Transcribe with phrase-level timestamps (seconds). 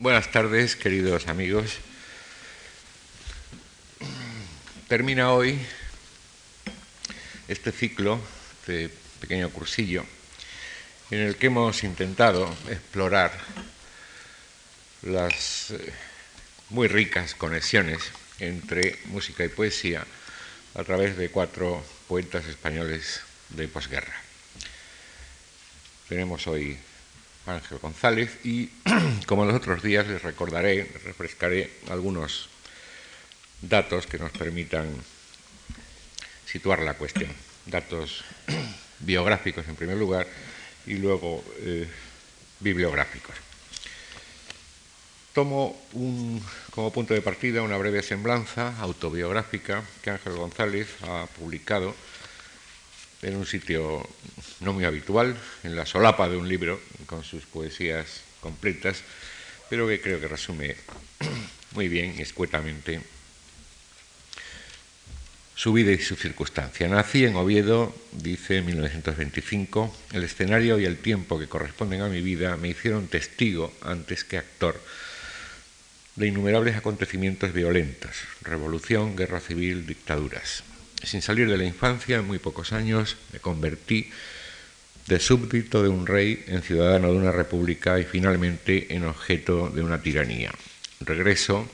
[0.00, 1.76] Buenas tardes, queridos amigos.
[4.88, 5.58] Termina hoy
[7.48, 8.18] este ciclo,
[8.62, 8.88] este
[9.20, 10.06] pequeño cursillo,
[11.10, 13.30] en el que hemos intentado explorar
[15.02, 15.92] las eh,
[16.70, 18.00] muy ricas conexiones
[18.38, 20.06] entre música y poesía
[20.76, 23.20] a través de cuatro poetas españoles
[23.50, 24.14] de posguerra.
[26.08, 26.78] Tenemos hoy
[27.54, 28.70] Ángel González y
[29.26, 32.48] como los otros días les recordaré, les refrescaré algunos
[33.62, 34.88] datos que nos permitan
[36.46, 37.30] situar la cuestión.
[37.66, 38.24] Datos
[39.00, 40.26] biográficos en primer lugar
[40.86, 41.88] y luego eh,
[42.60, 43.34] bibliográficos.
[45.32, 45.80] Tomo
[46.72, 51.94] como punto de partida una breve semblanza autobiográfica que Ángel González ha publicado
[53.22, 54.06] en un sitio
[54.60, 59.02] no muy habitual, en la solapa de un libro con sus poesías completas,
[59.68, 60.76] pero que creo que resume
[61.74, 63.00] muy bien escuetamente
[65.60, 66.88] su vida y su circunstancia.
[66.88, 72.22] Nací en Oviedo, dice en 1925, el escenario y el tiempo que corresponden a mi
[72.22, 74.80] vida me hicieron testigo, antes que actor,
[76.16, 80.64] de innumerables acontecimientos violentos, revolución, guerra civil, dictaduras.
[81.02, 84.10] Sin salir de la infancia, en muy pocos años, me convertí
[85.06, 89.82] de súbdito de un rey en ciudadano de una república y finalmente en objeto de
[89.82, 90.52] una tiranía.
[91.00, 91.68] Regreso,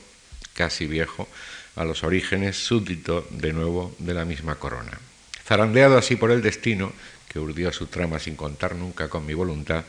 [0.53, 1.27] casi viejo,
[1.75, 4.97] a los orígenes, súbdito de nuevo de la misma corona.
[5.45, 6.93] Zarandeado así por el destino,
[7.27, 9.83] que urdió su trama sin contar nunca con mi voluntad,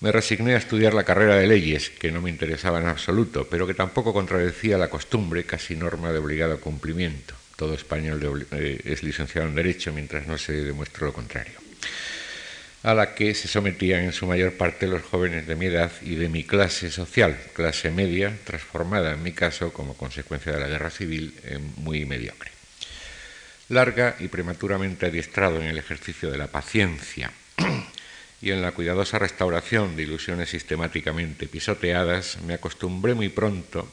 [0.00, 3.66] me resigné a estudiar la carrera de leyes, que no me interesaba en absoluto, pero
[3.66, 9.46] que tampoco contradecía la costumbre, casi norma de obligado cumplimiento todo español eh, es licenciado
[9.46, 11.60] en Derecho mientras no se demuestre lo contrario,
[12.82, 16.14] a la que se sometían en su mayor parte los jóvenes de mi edad y
[16.14, 20.88] de mi clase social, clase media, transformada en mi caso como consecuencia de la guerra
[20.88, 22.50] civil en muy mediocre.
[23.68, 27.30] Larga y prematuramente adiestrado en el ejercicio de la paciencia
[28.40, 33.86] y en la cuidadosa restauración de ilusiones sistemáticamente pisoteadas, me acostumbré muy pronto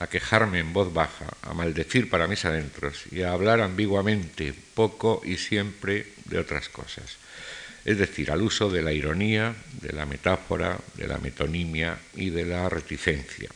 [0.00, 5.20] a quejarme en voz baja, a maldecir para mis adentros y a hablar ambiguamente, poco
[5.22, 7.18] y siempre de otras cosas.
[7.84, 12.46] Es decir, al uso de la ironía, de la metáfora, de la metonimia y de
[12.46, 13.50] la reticencia.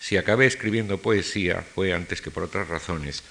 [0.00, 3.22] Si acabé escribiendo poesía fue antes que por otras razones,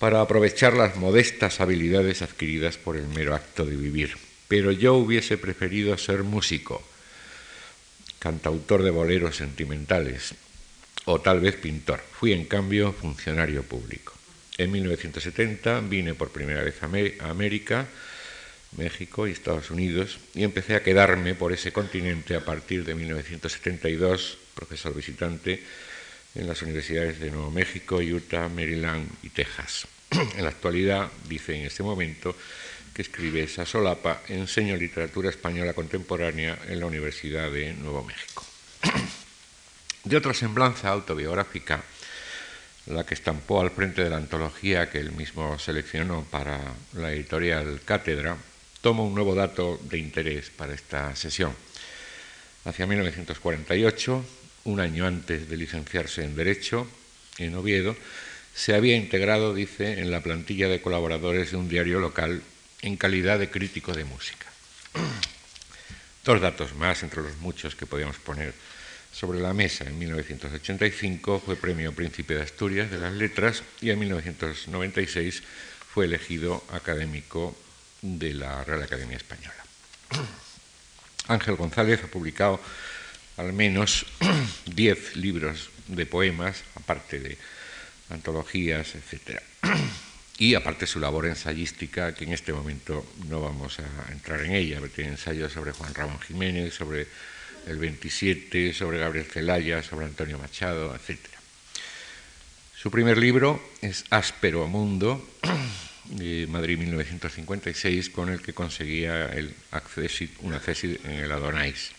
[0.00, 4.16] para aprovechar las modestas habilidades adquiridas por el mero acto de vivir.
[4.48, 6.82] Pero yo hubiese preferido ser músico,
[8.18, 10.34] cantautor de boleros sentimentales,
[11.04, 12.00] o tal vez pintor.
[12.00, 14.14] Fui, en cambio, funcionario público.
[14.58, 17.88] En 1970 vine por primera vez a América,
[18.76, 24.38] México y Estados Unidos, y empecé a quedarme por ese continente a partir de 1972,
[24.54, 25.62] profesor visitante
[26.34, 29.86] en las universidades de Nuevo México, Utah, Maryland y Texas.
[30.36, 32.36] En la actualidad, dice en este momento,
[32.94, 38.44] que escribe esa solapa, enseño literatura española contemporánea en la Universidad de Nuevo México.
[40.04, 41.82] de otra semblanza autobiográfica,
[42.86, 46.58] la que estampó al frente de la antología que él mismo seleccionó para
[46.94, 48.36] la editorial Cátedra,
[48.80, 51.54] tomo un nuevo dato de interés para esta sesión.
[52.64, 54.24] Hacia 1948,
[54.64, 56.86] un año antes de licenciarse en Derecho
[57.38, 57.96] en Oviedo,
[58.54, 62.42] se había integrado, dice, en la plantilla de colaboradores de un diario local
[62.82, 64.46] en calidad de crítico de música.
[66.24, 68.52] Dos datos más entre los muchos que podíamos poner
[69.12, 69.84] sobre la mesa.
[69.84, 75.42] En 1985 fue premio Príncipe de Asturias de las Letras y en 1996
[75.92, 77.56] fue elegido académico
[78.00, 79.64] de la Real Academia Española.
[81.28, 82.60] Ángel González ha publicado
[83.36, 84.06] al menos
[84.66, 87.38] 10 libros de poemas, aparte de
[88.10, 89.40] antologías, etc.
[90.38, 94.80] Y aparte su labor ensayística, que en este momento no vamos a entrar en ella,
[94.80, 97.06] pero tiene ensayos sobre Juan Ramón Jiménez, sobre
[97.66, 101.18] el 27, sobre Gabriel Celaya, sobre Antonio Machado, etc.
[102.76, 105.24] Su primer libro es Áspero Mundo,
[106.04, 109.54] de Madrid 1956, con el que conseguía el
[110.40, 111.92] un acceso en el Adonais.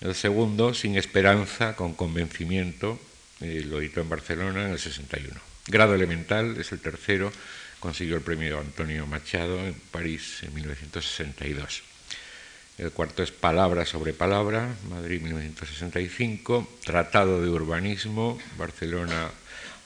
[0.00, 3.00] El segundo, Sin Esperanza, con convencimiento,
[3.40, 5.40] eh, lo editó en Barcelona en el 61.
[5.68, 7.32] Grado Elemental es el tercero,
[7.78, 11.91] consiguió el premio Antonio Machado en París en 1962.
[12.82, 19.30] El cuarto es Palabra sobre Palabra, Madrid 1965, Tratado de Urbanismo, Barcelona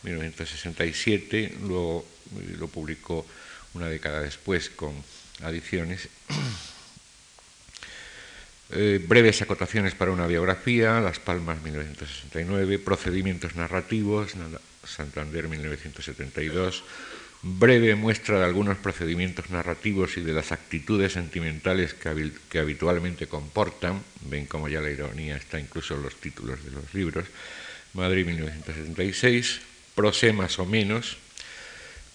[0.03, 2.07] 1967, luego
[2.41, 3.27] eh, lo publicó
[3.75, 4.95] una década después con
[5.43, 6.09] adiciones.
[8.71, 14.33] Eh, breves acotaciones para una biografía, Las Palmas 1969, Procedimientos narrativos,
[14.83, 16.83] Santander 1972,
[17.43, 24.47] breve muestra de algunos procedimientos narrativos y de las actitudes sentimentales que, habitualmente comportan, ven
[24.47, 27.27] como ya la ironía está incluso en los títulos de los libros,
[27.95, 29.61] Madrid 1976,
[29.95, 31.17] Prosé más o menos,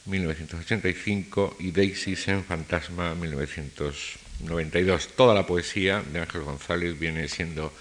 [0.06, 5.10] 1985 y Daisy en Fantasma 1992.
[5.16, 7.74] Toda la poesía de Ángel González viene siendo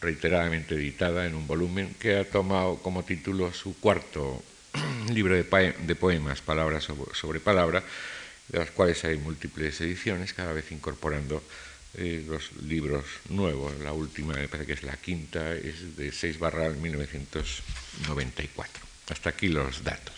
[0.00, 4.42] reiteradamente editada en un volumen que ha tomado como título su cuarto
[5.12, 7.82] libro de, poemas, palabra sobre, palabra,
[8.48, 11.42] de las cuales hay múltiples ediciones, cada vez incorporando
[11.94, 13.78] eh, los libros nuevos.
[13.80, 18.82] La última, me parece que es la quinta, es de 6 barral 1994.
[19.10, 20.14] Hasta aquí los datos.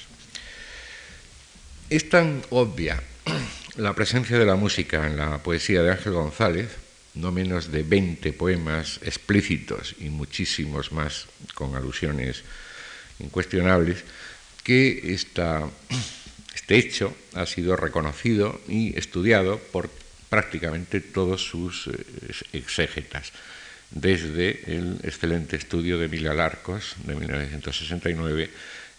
[1.90, 3.02] Es tan obvia
[3.76, 6.68] la presencia de la música en la poesía de Ángel González,
[7.14, 12.42] no menos de 20 poemas explícitos y muchísimos más con alusiones
[13.20, 14.02] incuestionables,
[14.64, 19.90] que este hecho ha sido reconocido y estudiado por
[20.28, 21.93] prácticamente todos sus eh,
[22.55, 23.31] exégetas,
[23.93, 28.50] desde el excelente estudio de Emilia Larcos de 1969,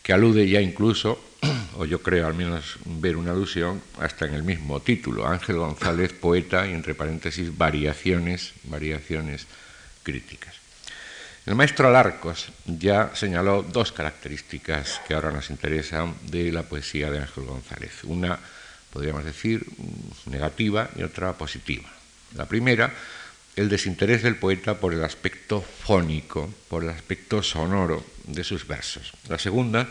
[0.01, 1.19] que alude ya incluso,
[1.75, 6.13] o yo creo al menos ver una alusión, hasta en el mismo título, Ángel González,
[6.13, 9.47] poeta, y entre paréntesis, variaciones, variaciones
[10.03, 10.54] críticas.
[11.45, 17.19] El maestro Alarcos ya señaló dos características que ahora nos interesan de la poesía de
[17.19, 18.03] Ángel González.
[18.03, 18.39] Una,
[18.91, 19.63] podríamos decir,
[20.25, 21.87] negativa y otra positiva.
[22.33, 22.91] La primera,
[23.55, 29.13] el desinterés del poeta por el aspecto fónico, por el aspecto sonoro de sus versos.
[29.29, 29.87] La segunda,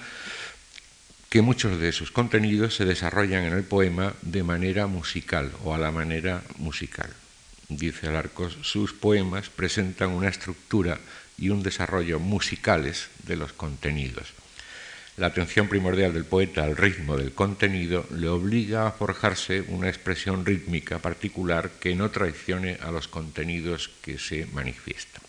[1.30, 5.78] que muchos de sus contenidos se desarrollan en el poema de manera musical o a
[5.78, 7.10] la manera musical.
[7.76, 11.00] Dice Alarcos, sus poemas presentan una estructura
[11.36, 14.32] y un desarrollo musicales de los contenidos.
[15.16, 20.44] La atención primordial del poeta al ritmo del contenido le obliga a forjarse una expresión
[20.44, 25.22] rítmica particular que no traicione a los contenidos que se manifiestan.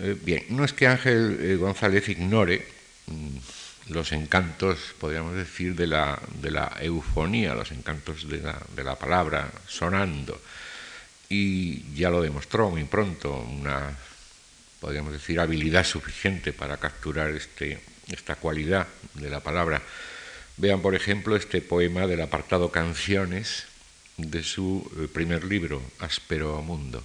[0.00, 2.66] Eh, bien, no es que Ángel eh, González ignore
[3.06, 3.36] mm,
[3.88, 8.96] los encantos, podríamos decir, de la, de la eufonía, los encantos de la, de la,
[8.96, 10.40] palabra sonando.
[11.28, 13.96] Y ya lo demostró muy pronto, una
[14.80, 19.82] podríamos decir, habilidad suficiente para capturar este, esta cualidad de la palabra.
[20.56, 23.64] Vean, por ejemplo, este poema del apartado Canciones
[24.16, 27.02] de su eh, primer libro, Áspero Mundo.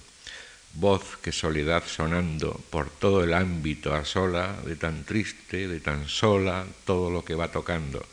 [0.74, 6.08] Voz que soledad sonando por todo el ámbito a sola, de tan triste, de tan
[6.08, 8.04] sola, todo lo que va tocando.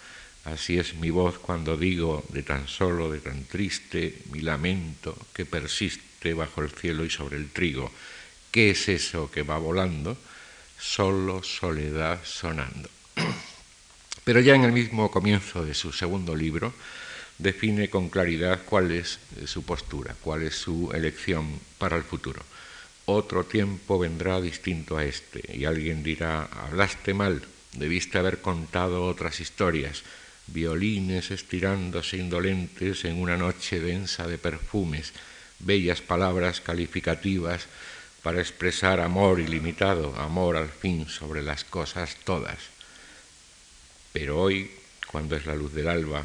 [0.45, 5.45] Así es mi voz cuando digo de tan solo, de tan triste, mi lamento que
[5.45, 7.91] persiste bajo el cielo y sobre el trigo
[8.51, 10.17] ¿Qué es eso que va volando?
[10.79, 12.89] Solo soledad sonando.
[14.23, 16.73] Pero ya en el mismo comienzo de su segundo libro
[17.39, 22.43] define con claridad cuál es eh, su postura, cuál es su elección para el futuro.
[23.05, 27.41] Otro tiempo vendrá distinto a este y alguien dirá, hablaste mal,
[27.73, 30.03] debiste haber contado otras historias,
[30.47, 35.13] violines estirándose indolentes en una noche densa de perfumes,
[35.59, 37.67] bellas palabras calificativas
[38.21, 42.59] para expresar amor ilimitado, amor al fin sobre las cosas todas.
[44.11, 44.71] Pero hoy,
[45.07, 46.23] cuando es la luz del alba,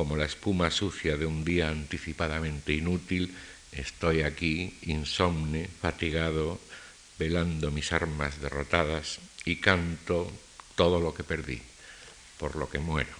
[0.00, 3.36] como la espuma sucia de un día anticipadamente inútil,
[3.70, 6.58] estoy aquí, insomne, fatigado,
[7.18, 10.32] velando mis armas derrotadas y canto
[10.74, 11.60] todo lo que perdí,
[12.38, 13.12] por lo que muero.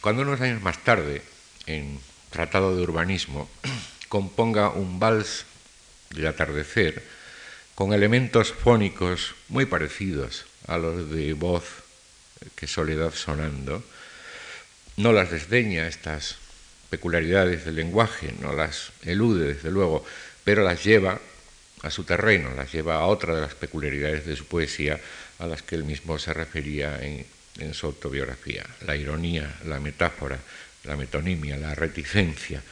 [0.00, 1.20] Cuando unos años más tarde,
[1.66, 2.00] en
[2.30, 3.50] Tratado de Urbanismo,
[4.08, 5.44] componga un vals
[6.16, 7.04] del atardecer,
[7.74, 11.84] con elementos fónicos muy parecidos a los de voz
[12.56, 13.84] que soledad sonando,
[14.96, 16.36] no las desdeña estas
[16.90, 20.04] peculiaridades del lenguaje, no las elude desde luego,
[20.44, 21.20] pero las lleva
[21.82, 25.00] a su terreno, las lleva a otra de las peculiaridades de su poesía
[25.38, 27.24] a las que él mismo se refería en,
[27.58, 30.38] en su autobiografía, la ironía, la metáfora,
[30.84, 32.62] la metonimia, la reticencia,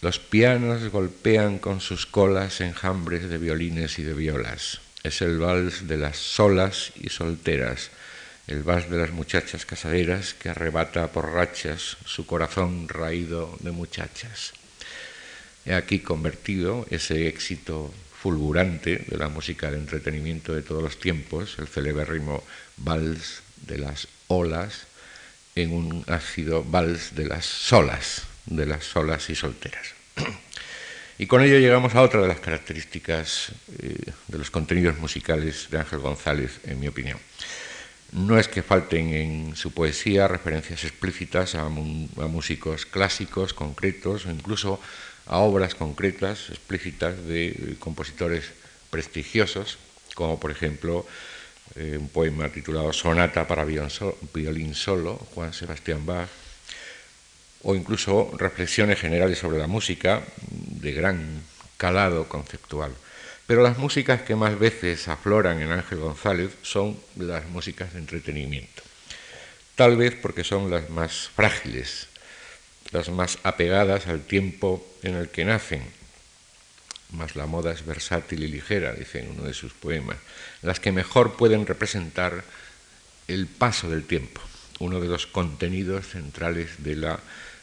[0.00, 4.80] los pianos golpean con sus colas enjambres de violines y de violas.
[5.02, 7.90] Es el vals de las solas y solteras,
[8.48, 14.54] el vals de las muchachas casaderas que arrebata por rachas su corazón raído de muchachas.
[15.66, 21.56] He aquí convertido ese éxito fulgurante de la música de entretenimiento de todos los tiempos,
[21.58, 22.42] el celebérrimo
[22.78, 24.86] vals de las olas,
[25.54, 29.94] en un ácido vals de las solas, de las solas y solteras.
[31.18, 33.50] Y con ello llegamos a otra de las características
[33.82, 37.18] eh, de los contenidos musicales de Ángel González, en mi opinión.
[38.12, 44.80] No es que falten en su poesía referencias explícitas a, músicos clásicos, concretos, o incluso
[45.26, 48.48] a obras concretas, explícitas de compositores
[48.88, 49.76] prestigiosos,
[50.14, 51.04] como por ejemplo
[51.76, 56.28] eh, un poema titulado Sonata para violín solo, Juan Sebastián Bach,
[57.62, 61.42] o incluso reflexiones generales sobre la música de gran
[61.76, 62.92] calado conceptual.
[63.48, 68.82] Pero las músicas que más veces afloran en Ángel González son las músicas de entretenimiento.
[69.74, 72.08] Tal vez porque son las más frágiles,
[72.90, 75.82] las más apegadas al tiempo en el que nacen.
[77.12, 80.18] Más la moda es versátil y ligera, dice en uno de sus poemas,
[80.60, 82.44] las que mejor pueden representar
[83.28, 84.42] el paso del tiempo,
[84.78, 87.18] uno de los contenidos centrales de la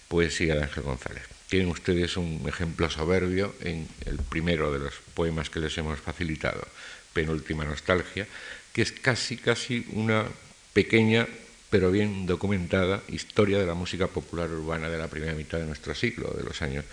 [0.07, 1.34] poesía de Ángel González.
[1.49, 6.67] Tienen ustedes un ejemplo soberbio en el primero de los poemas que les hemos facilitado,
[7.13, 8.27] Penúltima Nostalgia,
[8.73, 10.25] que es casi, casi una
[10.73, 11.27] pequeña
[11.69, 15.93] pero bien documentada historia de la música popular urbana de la primera mitad de nuestro
[15.93, 16.85] siglo, de los años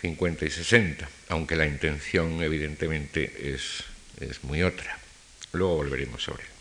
[0.00, 3.84] 50 y 60, aunque la intención evidentemente es,
[4.20, 4.98] es muy otra.
[5.52, 6.53] Luego volveremos sobre.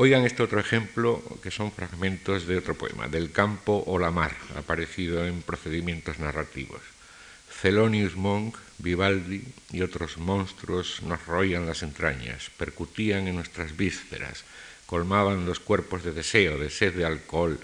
[0.00, 4.30] Oigan este otro ejemplo, que son fragmentos de otro poema, Del campo o la mar,
[4.54, 6.78] aparecido en procedimientos narrativos.
[7.60, 14.44] Thelonious Monk, Vivaldi y otros monstruos nos roían las entrañas, percutían en nuestras vísceras,
[14.86, 17.58] colmaban los cuerpos de deseo, de sed de alcohol,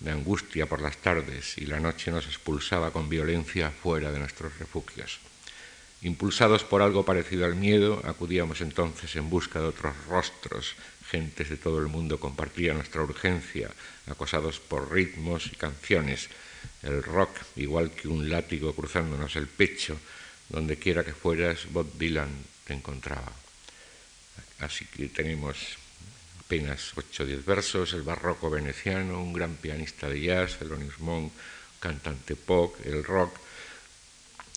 [0.00, 4.52] de angustia por las tardes, y la noche nos expulsaba con violencia fuera de nuestros
[4.58, 5.20] refugios.
[6.02, 10.76] Impulsados por algo parecido al miedo, acudíamos entonces en busca de otros rostros,
[11.10, 13.70] gentes de todo el mundo compartían nuestra urgencia,
[14.06, 16.28] acosados por ritmos y canciones.
[16.82, 19.98] El rock, igual que un látigo cruzándonos el pecho,
[20.48, 22.30] donde quiera que fueras, Bob Dylan
[22.64, 23.32] te encontraba.
[24.60, 25.56] Así que tenemos
[26.40, 31.32] apenas ocho o diez versos, el barroco veneciano, un gran pianista de jazz, Thelonious Monk,
[31.80, 33.36] cantante pop, el rock,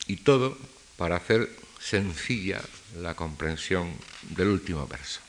[0.07, 0.57] y todo
[0.97, 2.61] para hacer sencilla
[2.97, 3.93] la comprensión
[4.29, 5.19] del último verso.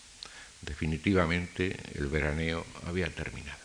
[0.62, 3.58] Definitivamente el veraneo había terminado.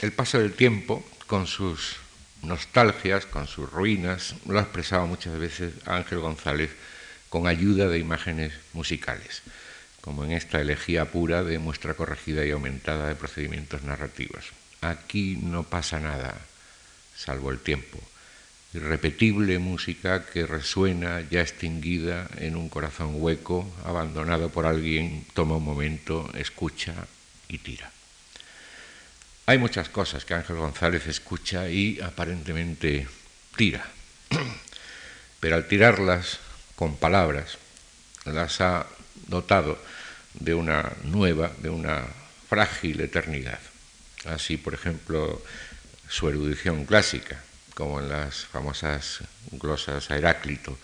[0.00, 1.96] El paso del tiempo, con sus
[2.42, 6.70] nostalgias, con sus ruinas, lo ha expresado muchas veces Ángel González
[7.28, 9.42] con ayuda de imágenes musicales,
[10.00, 14.46] como en esta elegía pura de muestra corregida y aumentada de procedimientos narrativos.
[14.80, 16.34] Aquí no pasa nada,
[17.14, 18.00] salvo el tiempo
[18.72, 25.64] irrepetible música que resuena ya extinguida en un corazón hueco, abandonado por alguien, toma un
[25.64, 26.94] momento, escucha
[27.48, 27.90] y tira.
[29.46, 33.08] Hay muchas cosas que Ángel González escucha y aparentemente
[33.56, 33.84] tira,
[35.40, 36.38] pero al tirarlas
[36.76, 37.58] con palabras
[38.24, 38.86] las ha
[39.26, 39.82] dotado
[40.34, 42.04] de una nueva, de una
[42.48, 43.58] frágil eternidad.
[44.26, 45.42] Así, por ejemplo,
[46.08, 47.42] su erudición clásica,
[47.80, 49.20] como en las famosas
[49.52, 50.76] glosas a Heráclito,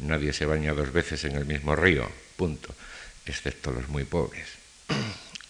[0.00, 2.08] nadie se baña dos veces en el mismo río,
[2.38, 2.74] punto,
[3.26, 4.48] excepto los muy pobres.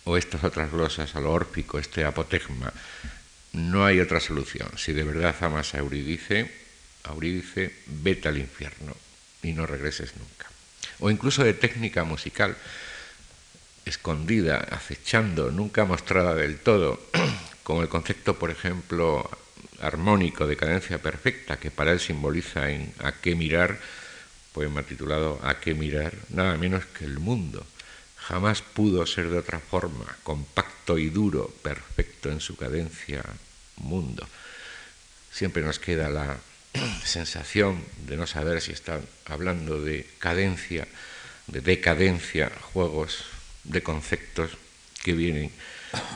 [0.03, 2.73] O estas otras glosas a lo órfico, este apotegma,
[3.53, 4.67] no hay otra solución.
[4.77, 6.51] Si de verdad amas a Eurídice,
[7.09, 8.97] Eurídice, vete al infierno
[9.41, 10.51] y no regreses nunca.
[10.99, 12.57] O incluso de técnica musical,
[13.85, 17.01] escondida, acechando, nunca mostrada del todo,
[17.62, 19.31] como el concepto, por ejemplo,
[19.81, 23.78] armónico de cadencia perfecta que para él simboliza en A qué mirar,
[24.52, 27.66] poema titulado A qué mirar, nada menos que el mundo.
[28.16, 33.23] Jamás pudo ser de otra forma, compacto y duro, perfecto en su cadencia,
[33.76, 34.26] mundo.
[35.33, 36.38] Siempre nos queda la
[37.04, 40.87] sensación de no saber si están hablando de cadencia,
[41.47, 43.25] de decadencia, juegos
[43.64, 44.52] de conceptos
[45.02, 45.50] que vienen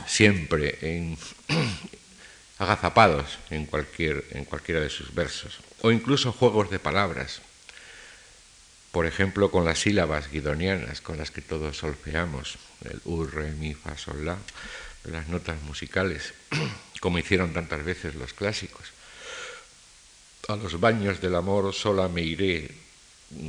[0.07, 1.19] siempre en,
[2.59, 7.43] agazapados en, cualquier, en cualquiera de sus versos, o incluso juegos de palabras,
[8.93, 13.75] por ejemplo con las sílabas guidonianas con las que todos solfeamos, el u, re, mi,
[13.75, 14.39] fa, sol, la,
[15.05, 16.33] las notas musicales,
[17.01, 18.89] como hicieron tantas veces los clásicos.
[20.49, 22.71] A los baños del amor sola me iré,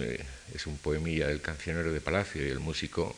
[0.01, 3.15] eh, es un poemilla del cancionero de Palacio y el músico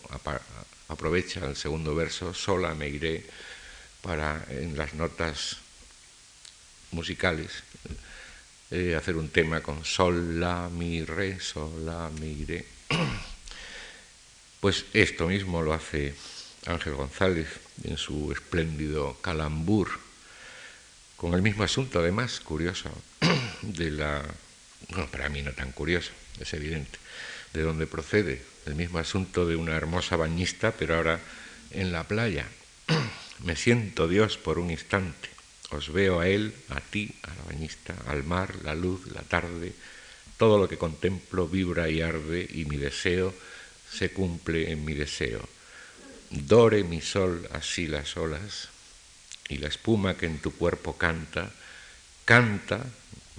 [0.89, 3.25] aprovecha el segundo verso, sola me iré,
[4.01, 5.58] para en las notas
[6.91, 7.63] musicales,
[8.72, 12.65] eh, hacer un tema con sol, la, mi, re, sol, la, mi, re.
[14.60, 16.13] Pues esto mismo lo hace
[16.65, 17.48] Ángel González
[17.84, 19.89] en su espléndido calambur,
[21.15, 22.89] con el mismo asunto además, curioso,
[23.62, 24.25] de la
[24.89, 26.98] bueno, para mí no tan curioso, es evidente,
[27.53, 28.41] de dónde procede.
[28.65, 31.19] El mismo asunto de una hermosa bañista, pero ahora
[31.72, 32.48] en la playa.
[33.43, 35.29] Me siento Dios por un instante.
[35.71, 39.73] Os veo a Él, a ti, a la bañista, al mar, la luz, la tarde.
[40.38, 43.33] Todo lo que contemplo vibra y arde y mi deseo
[43.91, 45.47] se cumple en mi deseo.
[46.31, 48.69] Dore mi sol así las olas
[49.47, 51.51] y la espuma que en tu cuerpo canta,
[52.25, 52.85] canta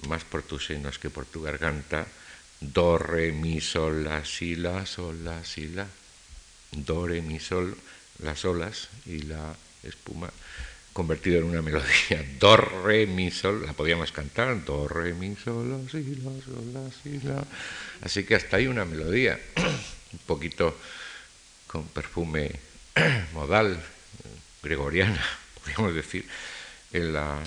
[0.07, 2.07] más por tus senos que por tu garganta,
[2.59, 5.41] do, re, mi, sol, la, si, la, sol, la,
[5.73, 5.87] la,
[7.21, 7.77] mi, sol,
[8.19, 10.29] las olas y la espuma
[10.93, 12.25] convertido en una melodía.
[12.39, 16.73] Do, re, mi, sol, la podíamos cantar, do, re, mi, sol, la, si, la, sol,
[16.73, 17.45] la, si, la.
[18.01, 19.39] Así que hasta ahí una melodía,
[20.13, 20.77] un poquito
[21.67, 22.51] con perfume
[23.33, 23.81] modal,
[24.61, 25.23] gregoriana,
[25.59, 26.27] podríamos decir,
[26.91, 27.39] en la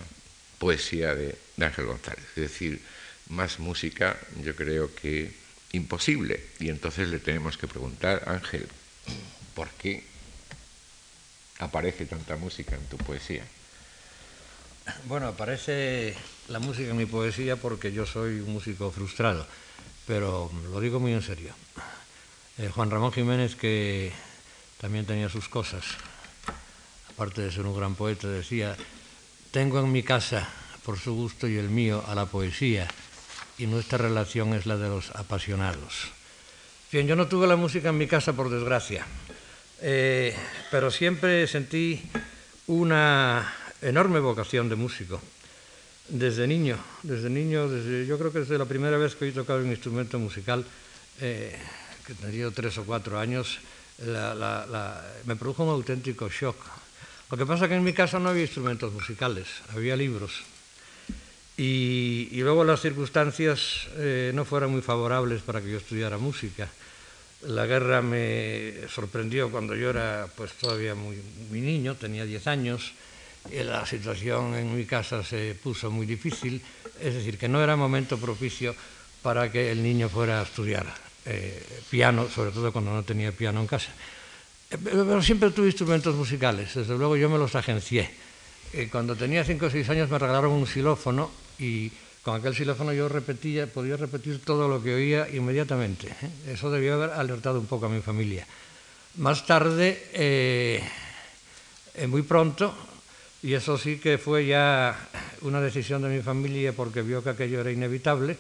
[0.58, 2.24] poesía de, Ángel González.
[2.36, 2.80] Es decir,
[3.28, 5.32] más música yo creo que
[5.72, 6.40] imposible.
[6.58, 8.66] Y entonces le tenemos que preguntar, Ángel,
[9.54, 10.04] ¿por qué
[11.58, 13.44] aparece tanta música en tu poesía?
[15.06, 16.14] Bueno, aparece
[16.49, 19.46] la música en mi poesía porque yo soy un músico frustrado,
[20.06, 21.54] pero lo digo muy en serio.
[22.58, 24.12] Eh, Juan Ramón Jiménez, que
[24.80, 25.84] también tenía sus cosas,
[27.11, 28.76] aparte de ser un gran poeta, decía,
[29.50, 30.49] tengo en mi casa,
[30.84, 32.87] por su gusto y el mío, a la poesía,
[33.56, 36.12] y nuestra relación es la de los apasionados.
[36.92, 39.06] Bien, yo no tuve la música en mi casa, por desgracia,
[39.84, 40.34] eh,
[40.70, 42.00] pero siempre sentí
[42.68, 45.20] una enorme vocación de músico.
[46.08, 49.60] Desde niño, desde niño, desde, yo creo que desde la primera vez que he tocado
[49.60, 50.64] un instrumento musical,
[51.20, 51.52] eh,
[52.06, 53.60] que tenía tres o cuatro años,
[54.00, 56.56] me produjo un auténtico shock
[57.34, 60.44] lo que pasa es que en mi casa no había instrumentos musicales, había libros.
[61.56, 66.68] Y, luego las circunstancias eh, no fueron muy favorables para que yo estudiara música.
[67.48, 72.92] La guerra me sorprendió cuando yo era pues todavía muy, muy niño, tenía 10 años.
[73.52, 76.62] La situación en mi casa se puso muy difícil,
[77.00, 78.74] es decir, que no era momento propicio
[79.22, 80.87] para que el niño fuera a estudiar
[81.26, 83.92] eh, piano, sobre todo cuando no tenía piano en casa.
[84.83, 88.11] Pero siempre tuve instrumentos musicales, desde luego yo me los agencié.
[88.72, 91.92] Eh, cuando tenía 5 o 6 años me regalaron un xilófono y
[92.24, 96.08] con aquel xilófono yo repetía, podía repetir todo lo que oía inmediatamente.
[96.08, 96.56] ¿eh?
[96.56, 98.48] Eso debió haber alertado un poco a mi familia.
[99.20, 100.82] Más tarde, eh,
[102.08, 102.74] muy pronto,
[103.42, 104.96] y eso sí que fue ya
[105.42, 108.38] una decisión de mi familia porque vio que aquello era inevitable,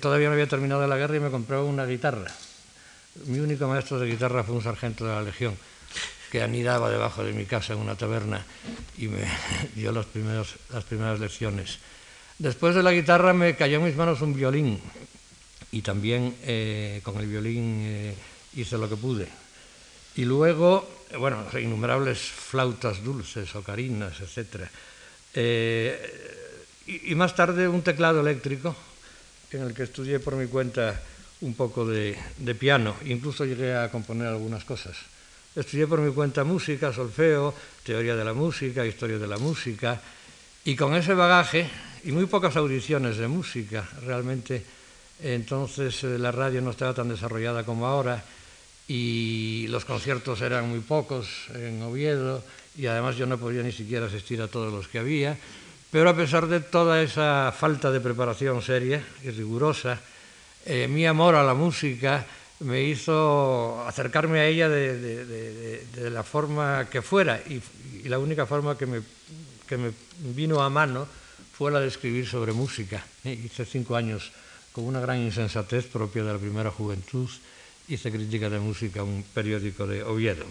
[0.00, 2.32] todavía no había terminado la guerra y me compré una guitarra.
[3.26, 5.54] Mi único maestro de guitarra fue un sargento de la Legión
[6.30, 8.42] que anidaba debajo de mi casa en una taberna
[8.96, 9.20] y me
[9.76, 11.78] dio las primeras lecciones.
[12.38, 14.80] Después de la guitarra me cayó en mis manos un violín
[15.72, 18.14] y también eh, con el violín eh,
[18.54, 19.26] hice lo que pude.
[20.16, 24.68] Y luego, bueno, innumerables flautas dulces, ocarinas, etc.
[25.34, 26.42] Eh,
[26.86, 28.76] y, más tarde un teclado eléctrico
[29.50, 31.00] en el que estudié por mi cuenta
[31.40, 32.16] un poco de,
[32.58, 34.96] piano, incluso llegué a componer algunas cosas.
[35.56, 40.00] Estudié por mi cuenta música, solfeo, teoría de la música, historia de la música,
[40.64, 41.68] y con ese bagaje
[42.04, 44.64] y muy pocas audiciones de música, realmente.
[45.22, 48.22] Entonces eh, la radio no estaba tan desarrollada como ahora
[48.88, 52.42] y los conciertos eran muy pocos en Oviedo
[52.76, 55.36] y además yo no podía ni siquiera asistir a todos los que había,
[55.90, 60.00] pero a pesar de toda esa falta de preparación seria y rigurosa,
[60.66, 62.26] eh, mi amor a la música
[62.60, 67.62] me hizo acercarme a ella de, la forma que fuera y,
[68.08, 69.00] la única forma que me,
[69.68, 69.92] que me,
[70.34, 71.06] vino a mano
[71.52, 73.04] fue la de escribir sobre música.
[73.24, 74.32] Hice cinco años
[74.72, 77.28] con una gran insensatez propia de la primera juventud,
[77.88, 80.46] hice crítica de música, un periódico de Oviedo.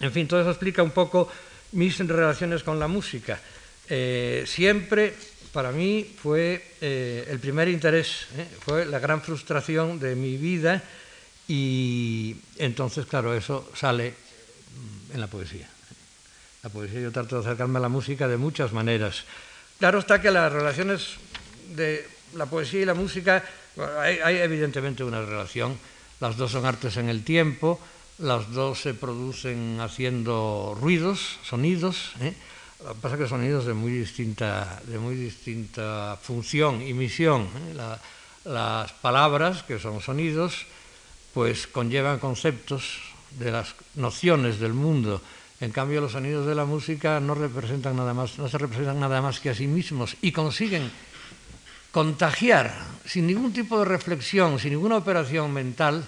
[0.00, 1.28] En fin, todo eso explica un poco
[1.72, 3.40] mis relaciones con la música.
[3.88, 5.14] Eh, siempre
[5.52, 8.46] para mí fue eh, el primer interés, ¿eh?
[8.60, 10.82] fue la gran frustración de mi vida
[11.46, 15.68] y entonces, claro, eso sale mm, en la poesía.
[16.62, 19.24] La poesía yo trato de acercarme a la música de muchas maneras.
[19.78, 21.18] Claro está que las relaciones
[21.70, 23.44] de la poesía y la música,
[24.00, 25.78] hay, evidentemente una relación,
[26.20, 27.78] las dos son artes en el tiempo,
[28.18, 32.34] las dos se producen haciendo ruidos, sonidos, ¿eh?
[32.84, 37.42] Lo que pasa es que sonidos de muy distinta, de muy distinta función y misión.
[37.42, 37.98] ¿eh?
[38.44, 40.66] las palabras, que son sonidos,
[41.34, 42.98] pues conllevan conceptos
[43.38, 45.20] de las nociones del mundo.
[45.60, 49.20] En cambio, los sonidos de la música no representan nada más, no se representan nada
[49.20, 50.90] más que a sí mismos y consiguen
[51.90, 52.72] contagiar,
[53.04, 56.04] sin ningún tipo de reflexión, sin ninguna operación mental,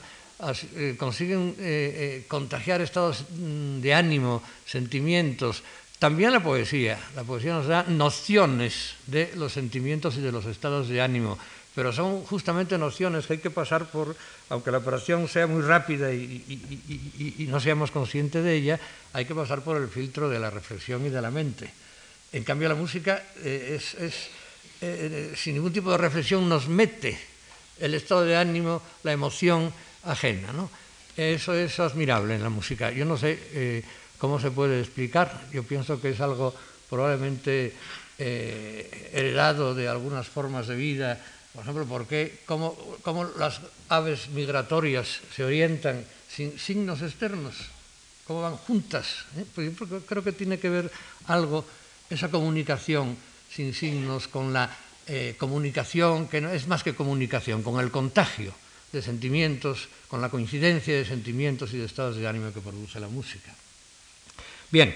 [0.77, 5.63] eh, consiguen eh, contagiar estados mm, de ánimo, sentimientos.
[5.99, 6.99] También la poesía.
[7.17, 11.37] La poesía nos da nociones de los sentimientos y de los estados de ánimo
[11.75, 14.17] pero son justamente nociones que hay que pasar por,
[14.49, 18.81] aunque la operación sea muy rápida y, no seamos conscientes de ella,
[19.13, 21.71] hay que pasar por el filtro de la reflexión y de la mente.
[22.33, 24.31] En cambio, la música eh, es,
[24.81, 27.19] eh, sin ningún tipo de reflexión nos mete
[27.79, 29.73] el estado de ánimo, la emoción
[30.05, 30.53] ajena.
[30.53, 30.71] ¿no?
[31.17, 32.91] Eso es admirable en la música.
[32.91, 33.85] Yo no sé eh,
[34.19, 36.55] cómo se puede explicar, yo pienso que es algo
[36.89, 37.73] probablemente
[38.19, 41.19] heredado de algunas formas de vida
[41.53, 42.77] por ejemplo, ¿por qué, cómo,
[43.39, 47.55] las aves migratorias se orientan sin signos externos?
[48.27, 49.27] ¿Cómo van juntas?
[49.37, 49.45] ¿Eh?
[49.55, 49.73] Pues
[50.07, 50.91] creo que tiene que ver
[51.27, 51.65] algo,
[52.09, 53.17] esa comunicación
[53.51, 54.71] sin signos, con la
[55.09, 58.55] eh, comunicación, que no es más que comunicación, con el contagio
[58.93, 63.09] de sentimientos, con la coincidencia de sentimientos y de estados de ánimo que produce la
[63.09, 63.53] música.
[64.71, 64.95] Bien,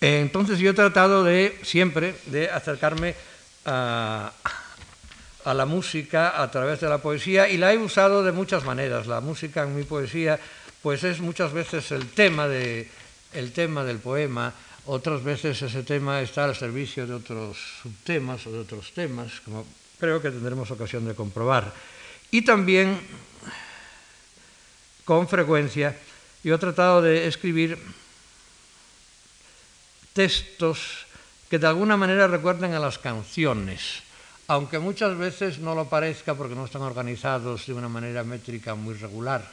[0.00, 3.14] eh, entonces yo he tratado de siempre de acercarme
[3.64, 4.32] a
[5.44, 9.06] a la música a través de la poesía y la he usado de muchas maneras.
[9.06, 10.40] La música en mi poesía
[10.82, 12.88] pues es muchas veces el tema, de,
[13.32, 14.52] el tema del poema,
[14.86, 19.66] otras veces ese tema está al servicio de otros subtemas o de otros temas, como
[19.98, 21.72] creo que tendremos ocasión de comprobar.
[22.30, 23.00] Y también,
[25.04, 25.96] con frecuencia,
[26.42, 27.78] yo he tratado de escribir
[30.12, 31.06] textos
[31.48, 34.04] que de alguna manera recuerden a las canciones
[34.46, 38.94] aunque muchas veces no lo parezca porque no están organizados de una manera métrica muy
[38.94, 39.44] regular,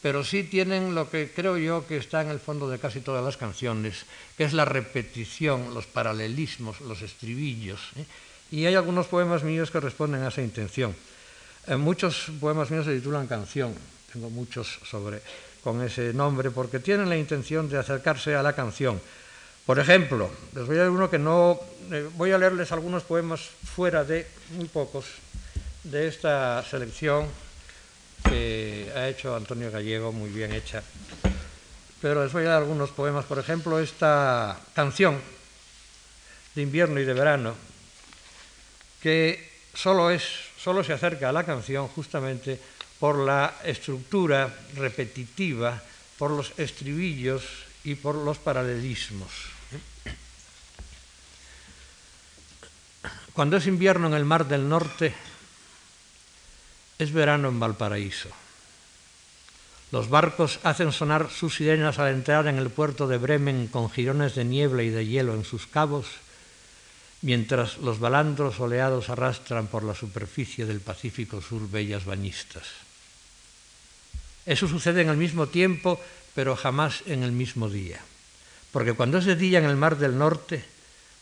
[0.00, 3.24] pero sí tienen lo que creo yo que está en el fondo de casi todas
[3.24, 7.80] las canciones, que es la repetición, los paralelismos, los estribillos.
[7.96, 8.04] ¿eh?
[8.52, 10.94] Y hay algunos poemas míos que responden a esa intención.
[11.66, 13.74] Eh, muchos poemas míos se titulan Canción,
[14.12, 15.20] tengo muchos sobre,
[15.64, 19.00] con ese nombre, porque tienen la intención de acercarse a la canción
[19.68, 21.60] por ejemplo, les voy a leer uno que no.
[21.92, 25.04] Eh, voy a leerles algunos poemas fuera de, muy pocos,
[25.84, 27.26] de esta selección
[28.26, 30.82] que ha hecho Antonio Gallego, muy bien hecha.
[32.00, 33.26] Pero les voy a leer algunos poemas.
[33.26, 35.20] Por ejemplo, esta canción
[36.54, 37.54] de invierno y de verano,
[39.02, 40.22] que solo, es,
[40.56, 42.58] solo se acerca a la canción justamente
[42.98, 45.78] por la estructura repetitiva,
[46.16, 47.44] por los estribillos
[47.84, 49.57] y por los paralelismos.
[53.38, 55.14] Cuando es invierno en el Mar del Norte,
[56.98, 58.30] es verano en Valparaíso.
[59.92, 64.34] Los barcos hacen sonar sus sirenas al entrar en el puerto de Bremen con jirones
[64.34, 66.06] de niebla y de hielo en sus cabos,
[67.22, 72.66] mientras los balandros oleados arrastran por la superficie del Pacífico Sur bellas bañistas.
[74.46, 76.00] Eso sucede en el mismo tiempo,
[76.34, 78.00] pero jamás en el mismo día,
[78.72, 80.77] porque cuando es de día en el Mar del Norte,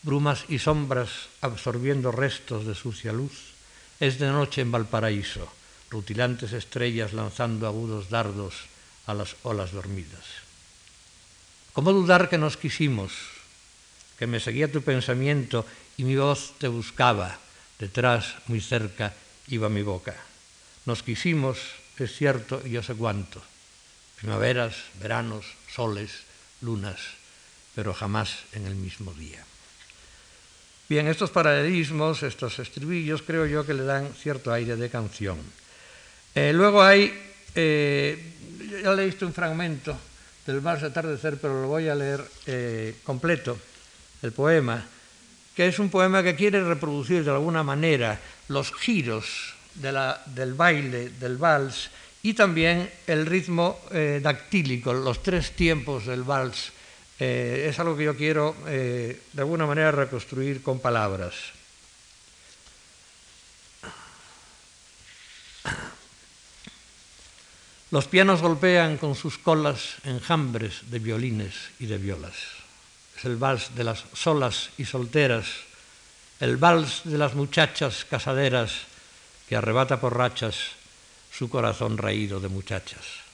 [0.06, 1.10] brumas y sombras
[1.42, 3.58] absorbiendo restos de sucia luz,
[3.98, 5.50] es de noche en Valparaíso,
[5.90, 8.54] rutilantes estrellas lanzando agudos dardos
[9.10, 10.22] a las olas dormidas.
[11.74, 13.10] ¿Cómo dudar que nos quisimos,
[14.14, 15.66] que me seguía tu pensamiento
[15.98, 17.42] y mi voz te buscaba,
[17.82, 19.12] detrás, muy cerca,
[19.50, 20.14] iba mi boca?
[20.86, 21.58] Nos quisimos,
[21.98, 23.42] es cierto, y yo sé cuánto,
[24.22, 26.30] primaveras, veranos, soles,
[26.62, 27.18] lunas,
[27.74, 29.44] pero jamás en el mismo día.
[30.88, 35.36] Bien, estos paralelismos, estos estribillos, creo yo que le dan cierto aire de canción.
[36.32, 37.12] Eh, luego hay,
[37.56, 38.16] eh,
[38.84, 39.98] ya leíste un fragmento
[40.46, 43.58] del Vals de Atardecer, pero lo voy a leer eh, completo,
[44.22, 44.86] el poema,
[45.56, 51.36] que es un poema que quiere reproducir de alguna manera los giros del baile, del
[51.36, 51.90] vals,
[52.22, 53.80] y también el ritmo
[54.22, 56.72] dactílico, los tres tiempos del vals
[57.18, 61.34] eh, es algo que yo quiero eh, de alguna manera reconstruir con palabras.
[67.90, 72.34] Los pianos golpean con sus colas enjambres de violines y de violas.
[73.16, 75.46] Es el vals de las solas y solteras,
[76.40, 78.72] el vals de las muchachas casaderas
[79.48, 80.76] que arrebata por rachas
[81.32, 83.24] su corazón raído de muchachas.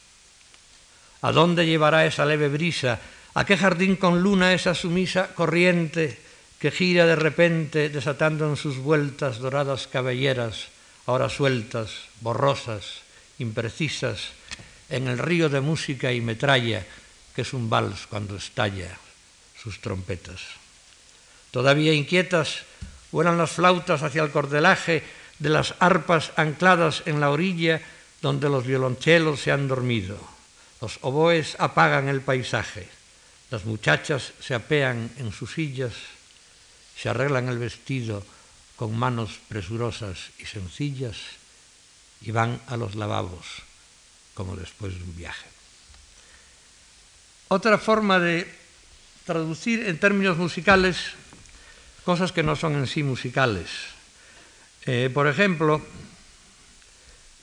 [1.22, 3.00] ¿A dónde llevará esa leve brisa
[3.34, 6.20] ¿A qué jardín con luna esa sumisa corriente
[6.60, 10.68] que gira de repente desatando en sus vueltas doradas cabelleras,
[11.06, 13.00] ahora sueltas, borrosas,
[13.38, 14.36] imprecisas,
[14.92, 16.84] en el río de música y metralla
[17.34, 19.00] que es un vals cuando estalla
[19.56, 20.42] sus trompetas?
[21.50, 22.68] Todavía inquietas
[23.12, 25.02] vuelan las flautas hacia el cordelaje
[25.38, 27.80] de las arpas ancladas en la orilla
[28.20, 30.20] donde los violonchelos se han dormido.
[30.82, 33.01] Los oboes apagan el paisaje.
[33.52, 35.92] Las muchachas se apean en sus sillas,
[36.96, 38.24] se arreglan el vestido
[38.76, 41.18] con manos presurosas y sencillas
[42.22, 43.44] y van a los lavabos
[44.32, 45.44] como después de un viaje.
[47.48, 48.48] Otra forma de
[49.26, 51.12] traducir en términos musicales
[52.06, 53.68] cosas que no son en sí musicales.
[54.86, 55.82] Eh, por ejemplo,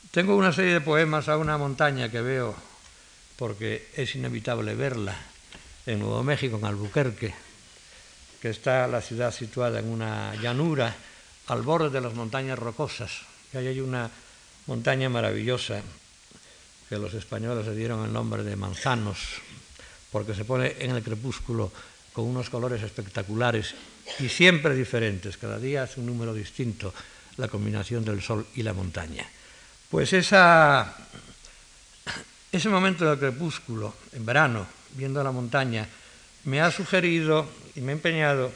[0.10, 2.56] tengo una serie de poemas a una montaña que veo
[3.38, 5.15] porque es inevitable verla
[5.86, 7.34] en Nuevo México, en Albuquerque,
[8.42, 10.96] que está la ciudad situada en una llanura
[11.48, 13.12] al borde de las montañas rocosas.
[13.54, 14.10] Y ahí hay una
[14.68, 15.82] montaña maravillosa
[16.88, 19.20] que los españoles le dieron el nombre de Manzanos,
[20.12, 21.72] porque se pone en el crepúsculo
[22.13, 23.76] con unos colores espectaculares
[24.20, 25.38] y siempre diferentes.
[25.38, 26.94] Cada día hace un número distinto
[27.38, 29.26] la combinación del sol y la montaña.
[29.89, 30.36] Pues ese
[32.65, 35.88] momento del crepúsculo, en verano, viendo la montaña,
[36.45, 38.52] me ha sugerido y me he empeñado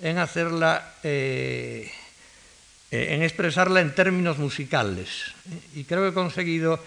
[0.00, 1.90] en hacerla, eh,
[2.90, 5.32] eh, en expresarla en términos musicales.
[5.74, 6.78] Y creo que he conseguido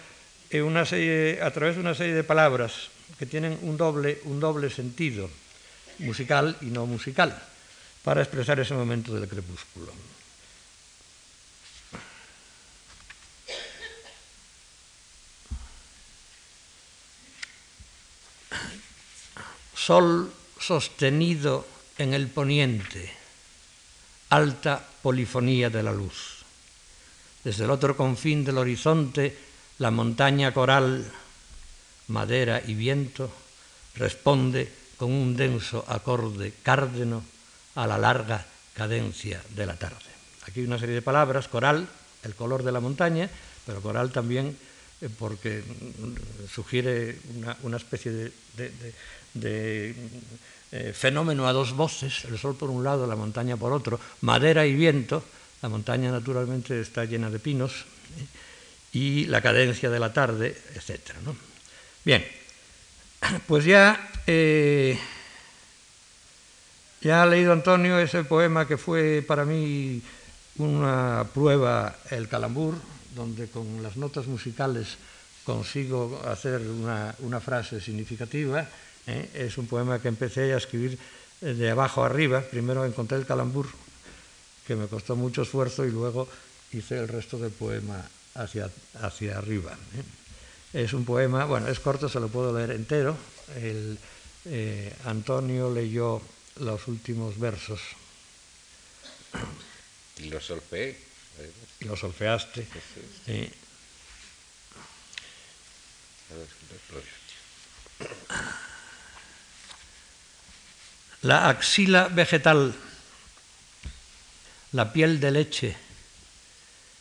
[0.50, 4.40] eh, una serie, a través de una serie de palabras que tienen un doble, un
[4.40, 5.28] doble sentido,
[5.98, 7.36] musical y no musical,
[8.02, 9.92] para expresar ese momento del crepúsculo.
[19.80, 21.64] Sol sostenido
[21.96, 23.10] en el poniente,
[24.28, 26.44] alta polifonía de la luz.
[27.42, 29.34] Desde el otro confín del horizonte,
[29.78, 31.10] la montaña coral,
[32.08, 33.32] madera y viento,
[33.96, 37.24] responde con un denso acorde cárdeno
[37.74, 40.12] a la larga cadencia de la tarde.
[40.44, 41.88] Aquí hay una serie de palabras, coral,
[42.22, 43.30] el color de la montaña,
[43.64, 44.54] pero coral también
[45.00, 45.64] eh, porque
[46.52, 47.16] sugiere
[47.62, 48.30] una, especie de,
[49.34, 49.94] eh,
[50.94, 54.74] fenómeno a dos voces, el sol por un lado, la montaña por otro, madera y
[54.74, 55.22] viento,
[55.62, 57.84] la montaña naturalmente está llena de pinos,
[58.18, 58.26] ¿eh?
[58.92, 61.12] y la cadencia de la tarde, etc.
[62.04, 62.24] Bien,
[63.46, 64.10] pues ya,
[67.00, 70.02] ya ha leído Antonio ese poema que fue para mí
[70.58, 72.74] una prueba, el calambur,
[73.14, 74.96] donde con las notas musicales
[75.44, 78.66] consigo hacer una, frase significativa.
[79.06, 79.30] ¿Eh?
[79.34, 80.98] Es un poema que empecé a escribir
[81.40, 82.40] eh, de abajo arriba.
[82.40, 83.66] Primero encontré el calambur,
[84.66, 86.28] que me costó mucho esfuerzo, y luego
[86.72, 89.72] hice el resto del poema hacia, hacia arriba.
[89.72, 90.82] ¿eh?
[90.84, 93.16] Es un poema, bueno, es corto, se lo puedo leer entero.
[93.56, 93.98] El,
[95.04, 96.22] Antonio leyó
[96.60, 97.80] los últimos versos.
[100.16, 100.96] ¿Y los solfeé?
[101.80, 102.66] y lo solfeaste.
[111.22, 112.72] La axila vegetal,
[114.72, 115.76] la piel de leche,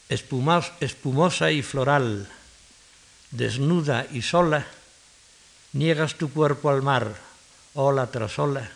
[0.09, 2.27] espumosa y floral,
[3.31, 4.67] desnuda y sola,
[5.71, 7.15] niegas tu cuerpo al mar,
[7.75, 8.69] ola tras ola,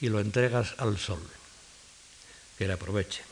[0.00, 1.26] y lo entregas al sol,
[2.56, 3.24] que le aproveche.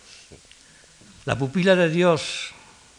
[1.26, 2.50] La pupila de Dios,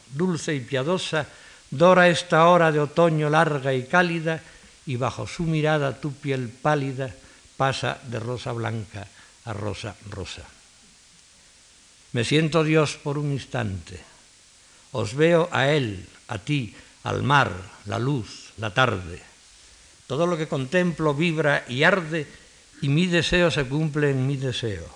[0.08, 1.28] dulce y piadosa,
[1.70, 4.42] dora esta hora de otoño larga y cálida,
[4.86, 7.14] y bajo su mirada tu piel pálida
[7.62, 9.06] pasa de rosa blanca
[9.46, 10.42] a rosa rosa.
[12.18, 14.02] Me siento Dios por un instante.
[14.98, 16.74] Os veo a Él, a ti,
[17.06, 17.54] al mar,
[17.86, 19.22] la luz, la tarde.
[20.10, 22.26] Todo lo que contemplo vibra y arde,
[22.82, 24.90] y mi deseo se cumple en mi deseo.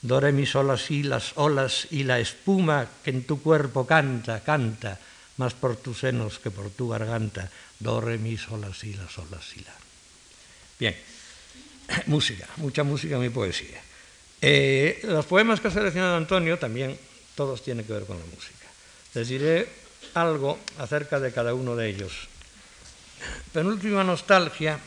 [0.00, 4.96] Dore mi sol así las olas y la espuma que en tu cuerpo canta, canta,
[5.36, 7.52] más por tus senos que por tu garganta.
[7.78, 9.76] Dore mi sol así las olas y la.
[10.80, 10.96] Bien,
[12.06, 13.80] música, mucha música mi poesía.
[14.40, 16.96] Eh, los poemas que ha seleccionado Antonio también
[17.34, 18.66] todos tienen que ver con la música.
[19.14, 19.68] Les diré
[20.14, 22.28] algo acerca de cada uno de ellos.
[23.52, 24.78] Penúltima nostalgia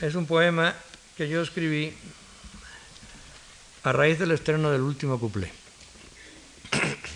[0.00, 0.74] es un poema
[1.16, 1.94] que yo escribí
[3.84, 5.50] a raíz del estreno del último cuplé.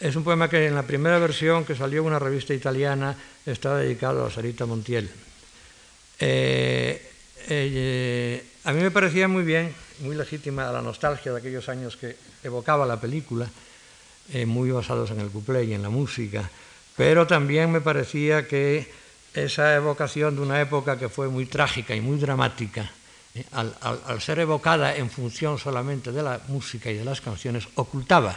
[0.00, 3.76] Es un poema que en la primera versión que salió en una revista italiana está
[3.76, 5.10] dedicado a Sarita Montiel.
[6.20, 7.10] Eh,
[7.48, 12.14] eh, a mí me parecía muy bien, muy legítima la nostalgia de aquellos años que
[12.42, 13.48] evocaba la película,
[14.32, 16.48] eh, muy basados en el cuplé y en la música,
[16.96, 18.86] pero también me parecía que
[19.32, 22.90] esa evocación de una época que fue muy trágica y muy dramática
[23.52, 28.36] al, ser evocada en función solamente de la música y de las canciones, ocultaba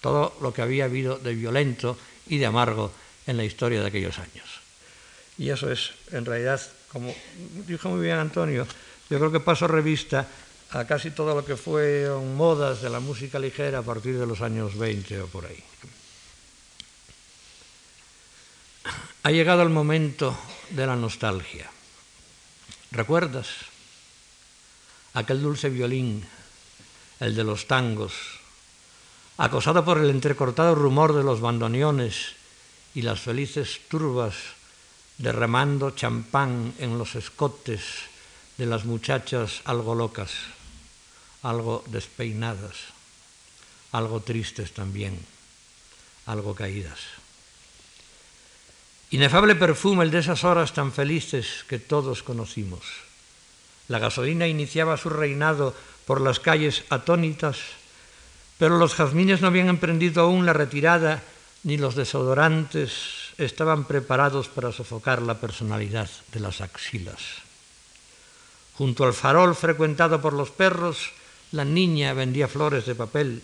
[0.00, 2.92] todo lo que había habido de violento y de amargo
[3.26, 4.57] en la historia de aquellos años.
[5.38, 6.60] Y eso es, en realidad,
[6.92, 7.14] como
[7.66, 8.66] dijo muy bien Antonio,
[9.08, 10.26] yo creo que paso revista
[10.70, 14.42] a casi todo lo que fueron modas de la música ligera a partir de los
[14.42, 15.62] años 20 o por ahí.
[19.22, 20.36] Ha llegado el momento
[20.70, 21.70] de la nostalgia.
[22.90, 23.48] ¿Recuerdas
[25.14, 26.26] aquel dulce violín,
[27.20, 28.12] el de los tangos,
[29.36, 32.34] acosado por el entrecortado rumor de los bandoneones
[32.94, 34.57] y las felices turbas
[35.18, 38.06] derramando champán en los escotes
[38.56, 40.30] de las muchachas algo locas,
[41.42, 42.94] algo despeinadas,
[43.90, 45.18] algo tristes también,
[46.26, 46.98] algo caídas?
[49.10, 52.84] Inefable perfume el de esas horas tan felices que todos conocimos.
[53.88, 55.74] La gasolina iniciaba su reinado
[56.06, 57.58] por las calles atónitas,
[58.58, 61.22] pero los jazmines no habían emprendido aún la retirada
[61.64, 67.18] ni los desodorantes estaban preparados para sofocar la personalidad de las axilas.
[68.74, 71.12] Junto al farol frecuentado por los perros,
[71.52, 73.42] la niña vendía flores de papel.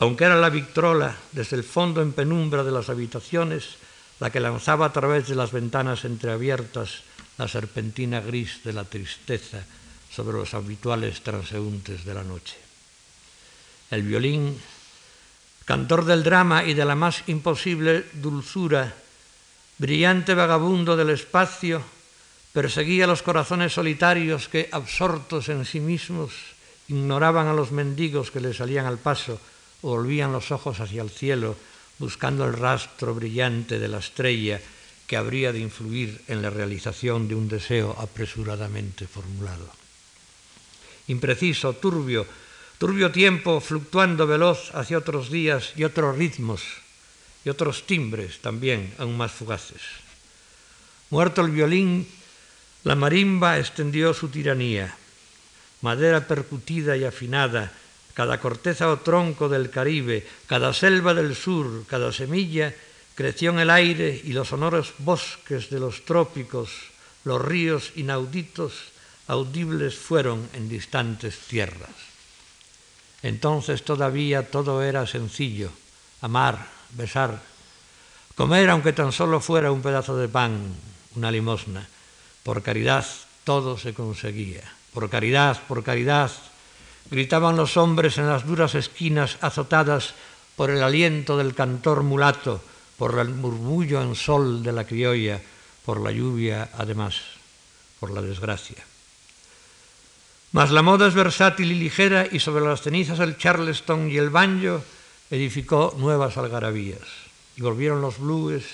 [0.00, 3.76] Aunque era la Victrola, desde el fondo en penumbra de las habitaciones,
[4.20, 7.04] la que lanzaba a través de las ventanas entreabiertas
[7.38, 9.64] la serpentina gris de la tristeza
[10.10, 12.56] sobre los habituales transeúntes de la noche.
[13.90, 14.60] El violín,
[15.64, 18.94] cantor del drama y de la más imposible dulzura,
[19.78, 21.82] brillante vagabundo del espacio,
[22.52, 26.32] perseguía los corazones solitarios que, absortos en sí mismos,
[26.88, 29.40] ignoraban a los mendigos que le salían al paso
[29.82, 31.56] o volvían los ojos hacia el cielo
[31.98, 34.60] buscando el rastro brillante de la estrella
[35.06, 39.70] que habría de influir en la realización de un deseo apresuradamente formulado.
[41.08, 42.26] Impreciso, turbio,
[42.82, 46.66] turbio tiempo fluctuando veloz hacia otros días y otros ritmos
[47.44, 49.78] y otros timbres también aún más fugaces.
[51.08, 52.08] Muerto el violín,
[52.82, 54.96] la marimba extendió su tiranía.
[55.80, 57.70] Madera percutida y afinada,
[58.14, 62.74] cada corteza o tronco del Caribe, cada selva del sur, cada semilla,
[63.14, 66.90] creció en el aire y los sonoros bosques de los trópicos,
[67.22, 68.74] los ríos inauditos,
[69.28, 72.11] audibles fueron en distantes tierras.
[73.22, 75.70] Entonces todavía todo era sencillo,
[76.20, 77.40] amar, besar,
[78.34, 80.74] comer aunque tan solo fuera un pedazo de pan,
[81.14, 81.86] una limosna.
[82.42, 83.06] Por caridad
[83.44, 84.62] todo se conseguía.
[84.92, 86.30] Por caridad, por caridad,
[87.10, 90.14] gritaban los hombres en las duras esquinas azotadas
[90.56, 92.60] por el aliento del cantor mulato,
[92.98, 95.40] por el murmullo en sol de la criolla,
[95.84, 97.20] por la lluvia además,
[97.98, 98.91] por la desgracia.
[100.52, 104.30] Mas la moda es versátil y ligera y sobre las cenizas el charleston y el
[104.30, 104.84] banjo
[105.30, 107.00] edificó nuevas algarabías.
[107.56, 108.64] Y volvieron los blues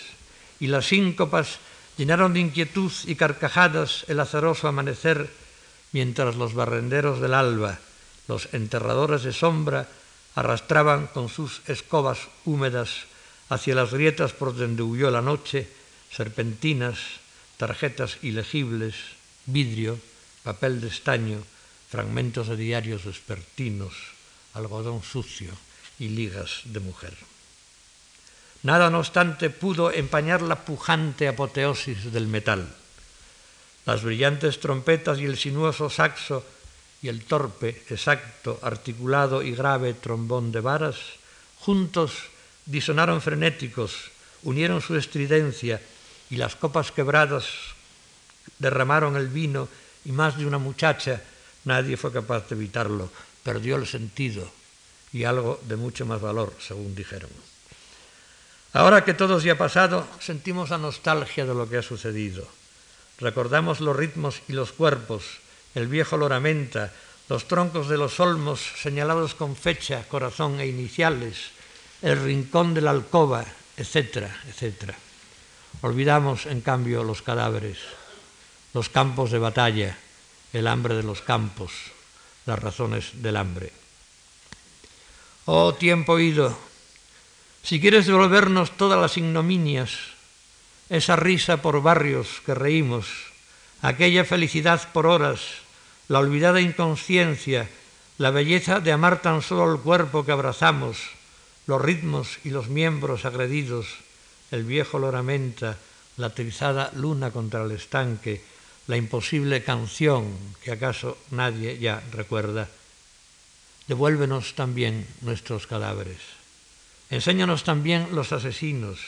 [0.60, 1.58] y las síncopas
[1.96, 5.30] llenaron de inquietud y carcajadas el azaroso amanecer
[5.92, 7.78] mientras los barrenderos del alba
[8.28, 9.88] los enterradores de sombra
[10.36, 13.08] arrastraban con sus escobas húmedas
[13.48, 15.66] hacia las grietas por donde huyó la noche
[16.12, 16.98] serpentinas,
[17.56, 18.94] tarjetas ilegibles,
[19.46, 19.98] vidrio,
[20.44, 21.38] papel de estaño,
[21.88, 23.94] fragmentos de diarios vespertinos,
[24.54, 25.50] algodón sucio
[25.98, 27.14] y ligas de mujer.
[28.62, 32.66] Nada, no obstante, pudo empañar la pujante apoteosis del metal.
[33.86, 36.44] Las brillantes trompetas y el sinuoso saxo
[37.00, 40.96] y el torpe, exacto, articulado y grave trombón de varas,
[41.60, 42.12] juntos
[42.66, 44.10] disonaron frenéticos,
[44.42, 45.80] unieron su estridencia
[46.28, 47.46] y las copas quebradas
[48.58, 49.68] derramaron el vino
[50.04, 51.22] y más de una muchacha,
[51.68, 53.12] nadie fue capaz de evitarlo,
[53.44, 54.48] perdió el sentido
[55.12, 57.30] y algo de mucho más valor, según dijeron.
[58.72, 62.46] Ahora que todo se ha pasado, sentimos la nostalgia de lo que ha sucedido.
[63.18, 65.40] Recordamos los ritmos y los cuerpos,
[65.74, 66.92] el viejo Loramenta,
[67.28, 71.52] los troncos de los olmos señalados con fecha, corazón e iniciales,
[72.00, 73.44] el rincón de la alcoba,
[73.76, 74.94] etcétera, etcétera.
[75.82, 77.78] Olvidamos, en cambio, los cadáveres,
[78.72, 79.96] los campos de batalla,
[80.52, 81.72] el hambre de los campos,
[82.46, 83.72] las razones del hambre.
[85.44, 86.56] Oh tiempo ido,
[87.62, 89.90] si quieres devolvernos todas las ignominias,
[90.88, 93.06] esa risa por barrios que reímos,
[93.82, 95.40] aquella felicidad por horas,
[96.08, 97.68] la olvidada inconsciencia,
[98.16, 100.98] la belleza de amar tan solo el cuerpo que abrazamos,
[101.66, 103.86] los ritmos y los miembros agredidos,
[104.50, 105.76] el viejo loramenta,
[106.16, 108.42] la trizada luna contra el estanque,
[108.88, 110.32] la imposible canción
[110.64, 112.68] que acaso nadie ya recuerda.
[113.86, 116.18] Devuélvenos también nuestros cadáveres.
[117.10, 118.98] Enséñanos también los asesinos.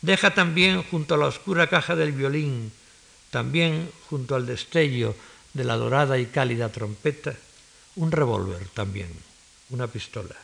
[0.00, 2.72] Deja también junto a la oscura caja del violín,
[3.30, 5.14] también junto al destello
[5.52, 7.34] de la dorada y cálida trompeta,
[7.96, 9.08] un revólver también,
[9.70, 10.36] una pistola.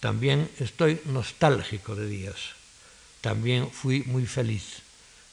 [0.00, 2.56] También estoy nostálgico de días.
[3.20, 4.80] También fui muy feliz.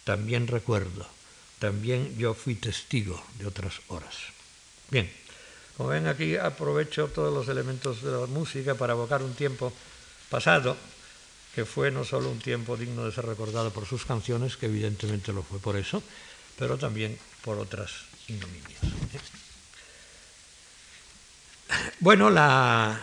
[0.03, 1.16] También recuerdo.
[1.59, 4.15] También yo fui testigo de otras horas.
[4.91, 5.11] Bien,
[5.75, 9.73] como ven aquí aprovecho todos los elementos de la música para evocar un tiempo
[10.29, 10.77] pasado
[11.57, 15.33] que fue no solo un tiempo digno de ser recordado por sus canciones, que evidentemente
[15.33, 16.03] lo fue por eso,
[16.55, 17.91] pero también por otras
[18.27, 18.81] ignominias.
[21.99, 23.01] Bueno, la,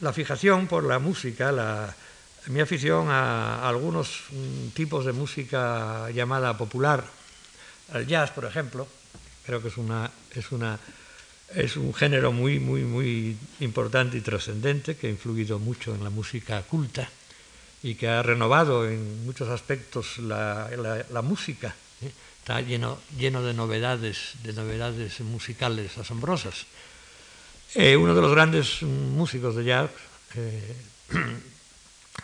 [0.00, 1.96] la fijación por la música, la,
[2.48, 7.04] mi afición a, algunos mm, tipos de música llamada popular,
[7.94, 8.86] el jazz, por ejemplo,
[9.44, 9.76] creo que es,
[11.76, 16.60] un género muy, muy, muy importante y trascendente que ha influido mucho en la música
[16.62, 17.08] culta
[17.82, 21.74] y que ha renovado en muchos aspectos la, música.
[22.02, 22.10] ¿eh?
[22.40, 26.66] Está lleno, lleno de novedades, de novedades musicales asombrosas.
[27.74, 29.90] Eh, uno de los grandes músicos de jazz,
[30.34, 30.76] eh,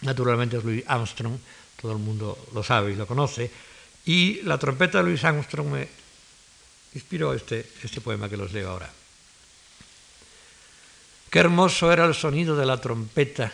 [0.02, 1.36] naturalmente es Louis Armstrong,
[1.80, 3.50] todo el mundo lo sabe y lo conoce,
[4.04, 5.88] y la trompeta de Louis Armstrong me
[6.94, 8.90] inspiró este, este poema que los leo ahora.
[11.30, 13.52] Qué hermoso era el sonido de la trompeta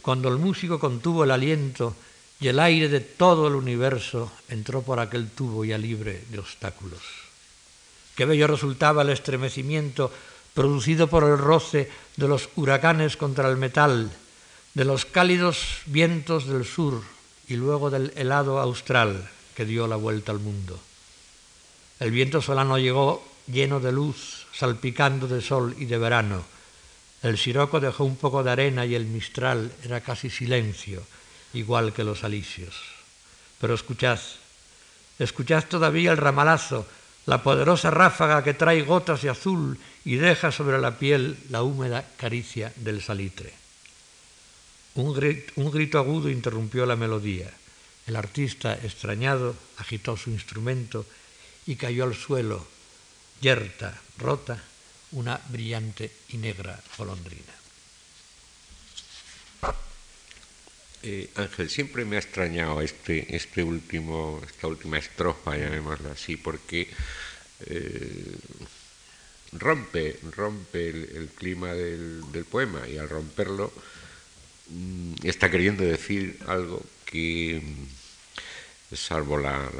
[0.00, 1.94] cuando el músico contuvo el aliento
[2.40, 7.02] y el aire de todo el universo entró por aquel tubo ya libre de obstáculos.
[8.16, 10.12] Qué bello resultaba el estremecimiento
[10.54, 14.10] producido por el roce de los huracanes contra el metal,
[14.74, 17.02] de los cálidos vientos del sur
[17.46, 20.80] y luego del helado austral que dio la vuelta al mundo.
[22.00, 26.42] El viento solano llegó lleno de luz, salpicando de sol y de verano.
[27.22, 31.02] El siroco dejó un poco de arena y el mistral era casi silencio,
[31.52, 32.74] igual que los alisios.
[33.60, 34.18] Pero escuchad,
[35.18, 36.86] escuchad todavía el ramalazo,
[37.26, 42.04] la poderosa ráfaga que trae gotas de azul y deja sobre la piel la húmeda
[42.16, 43.61] caricia del salitre.
[44.94, 47.50] Un grito, agudo interrumpió la melodía.
[48.06, 51.06] El artista, extrañado, agitó su instrumento
[51.66, 52.66] y cayó al suelo,
[53.40, 54.62] yerta, rota,
[55.12, 57.52] una brillante y negra golondrina.
[61.04, 66.88] Eh, Ángel, siempre me ha extrañado este, este último, esta última estrofa, llamémosla así, porque
[67.66, 68.36] eh,
[69.52, 73.72] rompe, rompe el, clima del, poema y al romperlo
[75.22, 79.70] está queriendo decir algo que, mm, salvo la,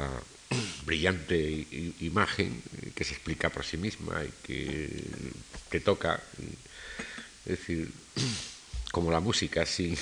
[0.85, 1.65] brillante
[2.01, 2.61] imagen
[2.93, 5.03] que se explica por sí misma y que,
[5.71, 6.21] que toca,
[7.45, 7.91] es decir,
[8.91, 9.97] como la música, sin,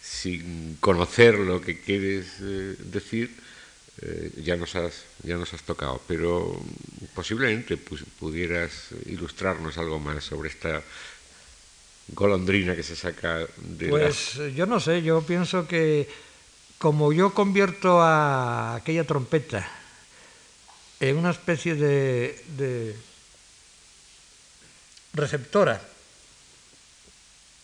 [0.00, 3.34] sin conocer lo que quieres eh, decir,
[4.00, 6.62] eh, ya, nos has, ya nos has tocado, pero
[7.14, 10.82] posiblemente pues, pudieras ilustrarnos algo más sobre esta
[12.08, 16.08] golondrina que se saca de Pues yo no sé, yo pienso que
[16.78, 19.68] como yo convierto a aquella trompeta
[21.00, 22.96] en una especie de, de
[25.12, 25.80] receptora,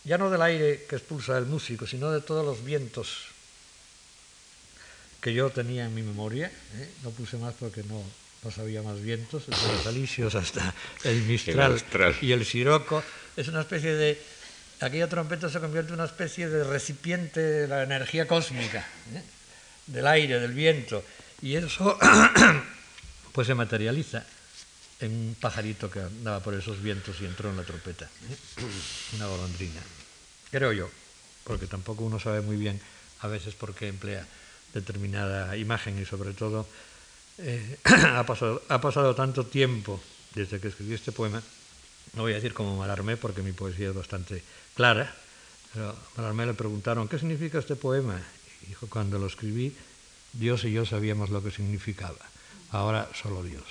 [0.03, 3.35] ya no del aire que expulsa el músico, sino de todos los vientos
[5.19, 6.89] que yo tenía en mi memoria, ¿eh?
[7.03, 8.03] no puse más porque no,
[8.43, 10.73] no sabía más vientos, desde los alisios hasta
[11.03, 11.81] el mistral,
[12.21, 13.03] y el siroco,
[13.35, 14.21] es una especie de...
[14.81, 19.23] Aquella trompeta se convierte en una especie de recipiente de la energía cósmica, ¿eh?
[19.87, 21.03] del aire, del viento,
[21.41, 21.97] y eso
[23.31, 24.25] pues se materializa
[24.99, 28.63] en un pajarito que andaba por esos vientos y entró en la trompeta, ¿eh?
[29.15, 29.81] una golondrina,
[30.51, 30.89] creo yo,
[31.43, 32.79] porque tampoco uno sabe muy bien
[33.21, 34.25] a veces por qué emplea
[34.73, 36.67] determinada imagen y sobre todo
[37.37, 40.01] eh, ha, pasado, ha pasado tanto tiempo
[40.33, 41.41] desde que escribí este poema,
[42.15, 44.43] no voy a decir como Malarmé porque mi poesía es bastante
[44.75, 45.13] clara,
[45.73, 48.21] pero a Malarmé le preguntaron, ¿qué significa este poema?
[48.63, 49.75] Y dijo, cuando lo escribí,
[50.33, 52.15] Dios y yo sabíamos lo que significaba,
[52.71, 53.63] ahora solo Dios.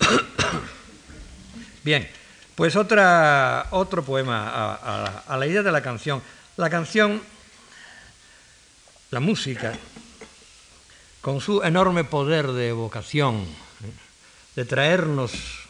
[1.84, 2.08] Bien,
[2.54, 6.22] pues otra, otro poema a, a la idea de la canción.
[6.56, 7.22] La canción
[9.10, 9.72] la música,
[11.22, 13.46] con su enorme poder de evocación,
[14.54, 15.67] de traernos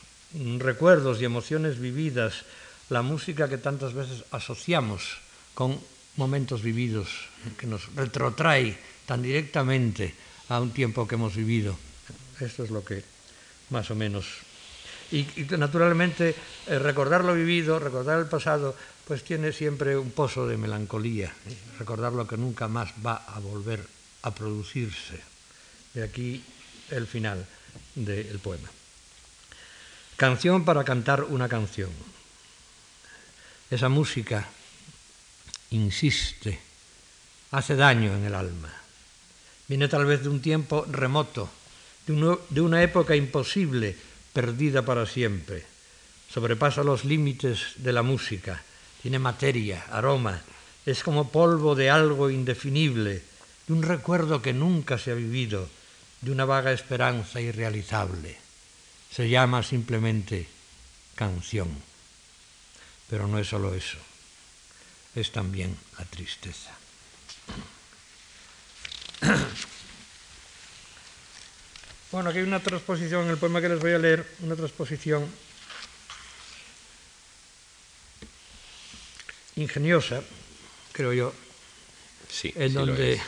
[0.58, 2.44] recuerdos y emociones vividas,
[2.90, 5.18] la música que tantas veces asociamos
[5.54, 5.78] con
[6.16, 7.08] momentos vividos,
[7.56, 8.76] que nos retrotrae
[9.06, 10.14] tan directamente
[10.48, 11.76] a un tiempo que hemos vivido.
[12.40, 13.02] Esto es lo que
[13.70, 14.26] más o menos...
[15.10, 15.24] Y,
[15.56, 16.34] naturalmente
[16.66, 18.76] eh, recordar lo vivido, recordar el pasado,
[19.06, 21.32] pues tiene siempre un pozo de melancolía,
[21.78, 23.80] recordar lo que nunca más va a volver
[24.22, 25.18] a producirse.
[25.94, 26.44] De aquí
[26.90, 27.46] el final
[27.94, 28.68] del poema.
[30.18, 31.90] Canción para cantar una canción.
[33.70, 34.48] Esa música
[35.70, 36.58] insiste,
[37.52, 38.66] hace daño en el alma.
[39.68, 41.48] Viene tal vez de un tiempo remoto,
[42.04, 43.94] de, una época imposible,
[44.32, 45.64] perdida para siempre.
[46.28, 48.60] Sobrepasa los límites de la música,
[49.00, 50.42] tiene materia, aroma,
[50.84, 53.22] es como polvo de algo indefinible,
[53.68, 55.68] de un recuerdo que nunca se ha vivido,
[56.22, 58.47] de una vaga esperanza irrealizable.
[59.10, 60.46] Se llama simplemente
[61.14, 61.68] canción.
[63.08, 63.98] Pero no es solo eso,
[65.14, 66.76] es también la tristeza.
[72.10, 75.30] Bueno, aquí hay una transposición en el poema que les voy a leer, una transposición
[79.56, 80.22] ingeniosa,
[80.92, 81.34] creo yo.
[82.30, 83.20] Sí, en donde,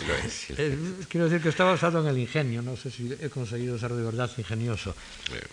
[1.08, 4.02] quiero decir que está basado en el ingenio, no sé si he conseguido ser de
[4.02, 4.94] verdad ingenioso,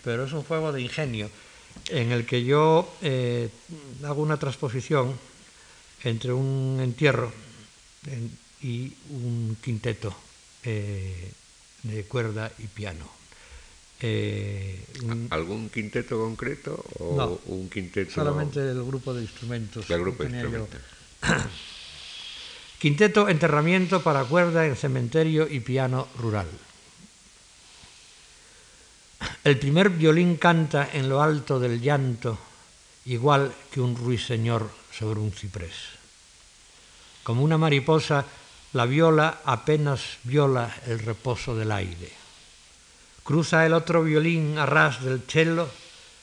[0.04, 1.30] pero es un juego de ingenio
[1.88, 3.48] en el que yo eh,
[4.04, 5.18] hago una transposición
[6.04, 7.32] entre un entierro
[8.62, 10.14] y un quinteto
[10.64, 11.30] eh,
[11.84, 13.08] de cuerda y piano.
[14.00, 14.78] Eh,
[15.30, 18.12] ¿Algún quinteto concreto o un quinteto?
[18.12, 19.90] Solamente el grupo de instrumentos.
[19.90, 20.80] El grupo de instrumentos.
[22.78, 26.48] quinteto enterramiento para cuerda en cementerio y piano rural.
[29.42, 32.38] El primer violín canta en lo alto del llanto,
[33.06, 35.98] igual que un ruiseñor sobre un ciprés.
[37.24, 38.24] Como una mariposa,
[38.72, 42.18] la viola apenas viola el reposo del aire
[43.28, 45.68] Cruza el otro violín a ras del cello,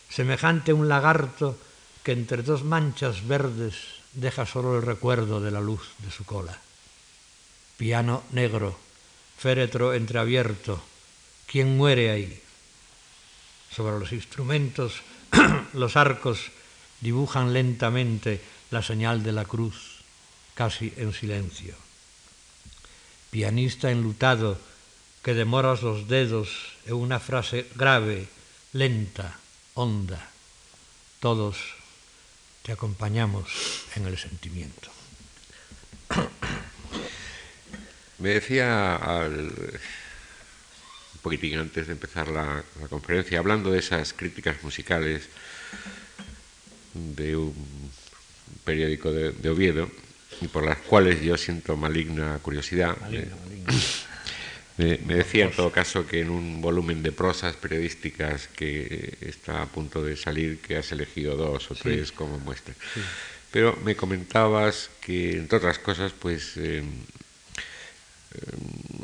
[0.09, 1.55] semejante a un lagarto
[2.01, 6.57] que entre dos manchas verdes deja solo el recuerdo de la luz de su cola.
[7.77, 8.77] Piano negro,
[9.37, 10.81] féretro entreabierto,
[11.45, 12.41] ¿quién muere ahí?
[13.69, 15.01] Sobre los instrumentos,
[15.73, 16.51] los arcos
[17.01, 18.41] dibujan lentamente
[18.71, 19.99] la señal de la cruz,
[20.53, 21.75] casi en silencio.
[23.29, 24.57] Pianista enlutado,
[25.21, 26.49] que demoras los dedos
[26.85, 28.27] en una frase grave,
[28.71, 29.39] lenta,
[29.73, 30.29] honda.
[31.19, 31.57] Todos
[32.65, 34.89] te acompañamos en el sentimiento.
[38.17, 39.49] Me decía al,
[41.13, 45.29] un poquitín antes de empezar la, conferencia, hablando de esas críticas musicales
[46.93, 47.91] de un
[48.63, 49.91] periódico de, Oviedo,
[50.41, 52.97] y por las cuales yo siento maligna curiosidad.
[52.99, 53.73] Maligna, maligna.
[54.77, 59.67] Me, decía en todo caso que en un volumen de prosas periodísticas que está a
[59.67, 62.73] punto de salir, que has elegido dos o tres como muestra.
[63.51, 66.85] Pero me comentabas que, entre otras cosas, pues em, em,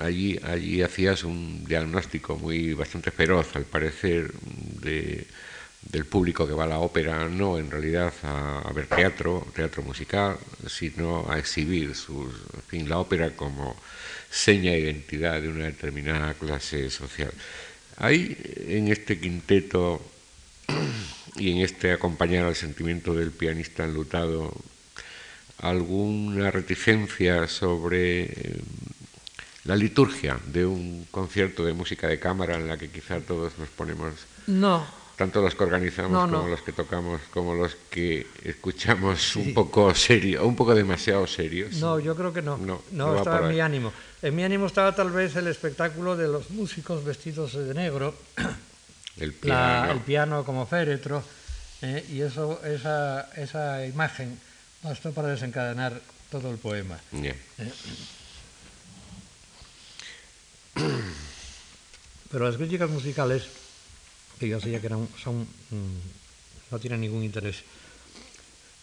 [0.01, 4.34] allí, allí hacías un diagnóstico muy bastante feroz, al parecer,
[4.82, 5.26] de,
[5.84, 10.38] del público que va a la ópera, no en realidad a, ver teatro, teatro musical,
[10.67, 13.76] sino a exhibir sus, en fin, la ópera como
[14.32, 17.32] seña de identidad de una determinada clase social.
[17.97, 20.01] Hay en este quinteto
[21.36, 24.55] y en este acompañar al sentimiento del pianista enlutado
[25.59, 28.61] alguna reticencia sobre eh,
[29.65, 33.69] la liturgia de un concierto de música de cámara en la que quizá todos nos
[33.69, 34.13] ponemos
[34.47, 39.93] no tanto los que organizamos como los que tocamos, como los que escuchamos un poco
[39.93, 41.76] serio, un poco demasiado serios.
[41.76, 42.57] No, yo creo que no.
[42.57, 43.93] No, no, estaba en mi ánimo.
[44.24, 48.15] En mi ánimo estaba tal vez el espectáculo de los músicos vestidos de negro,
[49.17, 51.24] el piano, el piano como féretro,
[51.84, 54.39] eh, y eso, esa, esa imagen
[54.82, 56.01] bastó para desencadenar
[56.32, 56.97] todo el poema.
[57.13, 57.36] Eh,
[62.32, 63.61] pero las críticas musicales
[64.42, 65.48] que yo sabía que eran, son,
[66.72, 67.58] no tienen ningún interés.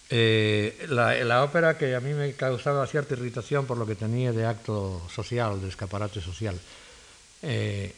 [0.09, 4.47] Eh, la, ópera que a mí me causaba cierta irritación por lo que tenía de
[4.47, 6.55] acto social, de escaparate social,
[7.43, 7.93] eh,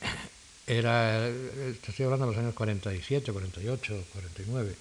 [0.66, 4.74] era, estoy hablando de los años 47, 48, 49.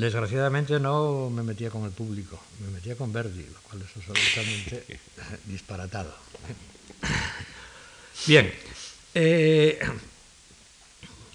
[0.00, 4.98] Desgraciadamente no me metía con el público, me metía con Verdi, lo cual es absolutamente
[5.46, 6.12] disparatado.
[8.26, 8.52] Bien,
[9.14, 9.78] eh,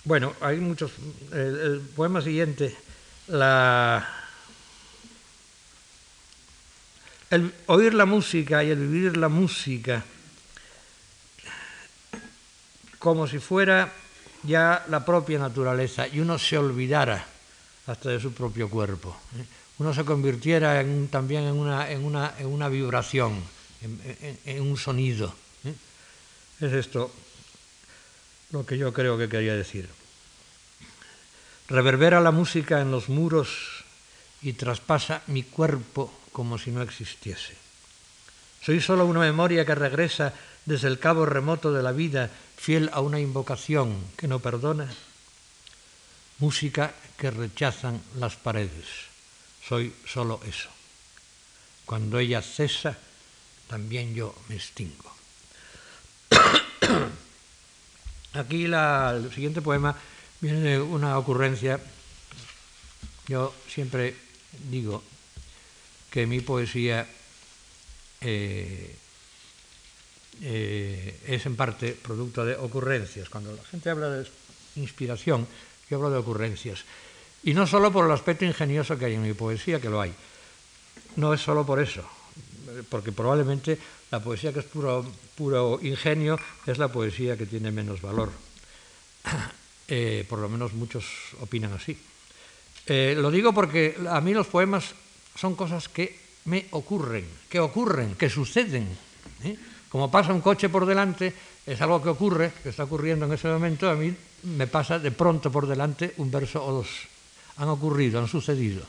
[0.06, 0.92] bueno, hay muchos.
[1.32, 2.76] El, poema siguiente,
[3.28, 4.08] la,
[7.32, 10.04] el oír la música y el vivir la música
[13.00, 13.94] como si fuera
[14.42, 17.26] ya la propia naturaleza y uno se olvidara
[17.86, 19.16] hasta de su propio cuerpo.
[19.38, 19.46] ¿eh?
[19.78, 23.44] Uno se convirtiera en, también en una, en una, en una vibración,
[23.82, 25.36] en, un sonido.
[25.66, 25.74] ¿eh?
[26.62, 27.12] Es esto
[28.52, 29.90] lo que yo creo que quería decir.
[31.68, 33.84] Reverbera la música en los muros
[34.42, 37.56] y traspasa mi cuerpo como si no existiese.
[38.62, 40.34] Soy solo una memoria que regresa
[40.66, 44.90] desde el cabo remoto de la vida, fiel a una invocación que no perdona.
[46.40, 48.86] Música que rechazan las paredes.
[49.68, 50.70] Soy solo eso.
[51.86, 52.98] Cuando ella cesa,
[53.68, 55.14] también yo me extingo.
[58.36, 59.96] Aquí el siguiente poema
[60.42, 61.80] viene de una ocurrencia.
[63.28, 64.14] Yo siempre
[64.70, 65.02] digo
[66.12, 67.08] que mi poesía
[68.20, 68.96] eh,
[70.42, 73.30] eh, es en parte producto de ocurrencias.
[73.30, 74.28] Cuando la gente habla de
[74.76, 75.48] inspiración,
[75.90, 76.84] yo hablo de ocurrencias.
[77.44, 80.14] Y no solo por el aspecto ingenioso que hay en mi poesía, que lo hay.
[81.16, 82.04] No es solo por eso,
[82.90, 83.80] porque probablemente
[84.12, 88.32] la poesía que es puro, puro ingenio es la poesía que tiene menos valor.
[89.88, 91.06] Eh, por lo menos muchos
[91.42, 91.96] opinan así.
[92.88, 94.96] Eh, lo digo porque a mí los poemas
[95.38, 98.90] son cosas que me ocurren, que ocurren, que suceden.
[99.44, 99.56] ¿eh?
[99.88, 101.32] Como pasa un coche por delante,
[101.66, 104.10] es algo que ocurre, que está ocurriendo en ese momento, a mí
[104.44, 106.90] me pasa de pronto por delante un verso o dos.
[107.58, 108.82] Han ocurrido, han sucedido.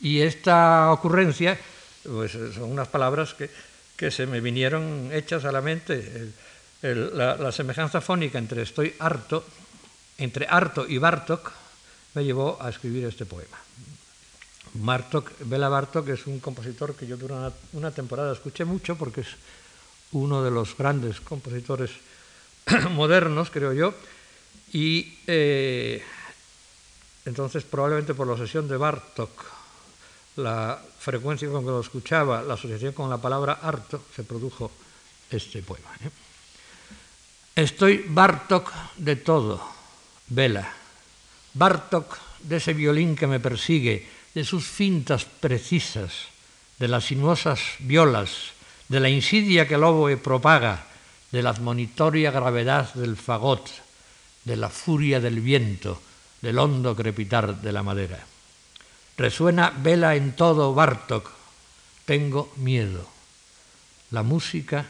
[0.00, 1.58] Y esta ocurrencia,
[2.04, 3.48] pues son unas palabras que,
[3.96, 6.32] que se me vinieron hechas a la mente.
[6.82, 9.44] la, semejanza fónica entre estoy harto
[10.18, 11.52] entre harto y Bartok
[12.14, 13.58] me llevó a escribir este poema.
[14.74, 19.28] Bartok, Bela Bartok es un compositor que yo durante una, temporada escuché mucho porque es
[20.12, 21.90] uno de los grandes compositores
[22.90, 23.94] modernos, creo yo,
[24.72, 26.02] y eh,
[27.24, 29.44] entonces probablemente por la obsesión de Bartok,
[30.36, 34.70] la frecuencia con que lo escuchaba, la asociación con la palabra harto, se produjo
[35.30, 35.90] este poema.
[36.04, 36.10] ¿eh?
[37.56, 39.60] Estoy Bartok de todo
[40.28, 40.72] Vela.
[41.54, 46.32] Bartok, de ese violín que me persigue, de sus fintas precisas,
[46.78, 48.56] de las sinuosas violas,
[48.88, 50.86] de la insidia que el oboe propaga,
[51.30, 53.68] de la admonitoria gravedad del fagot,
[54.44, 56.00] de la furia del viento,
[56.40, 58.31] del hondo crepitar de la madera.
[59.16, 61.30] Resuena vela en todo Bartok.
[62.04, 63.06] Tengo miedo.
[64.10, 64.86] La música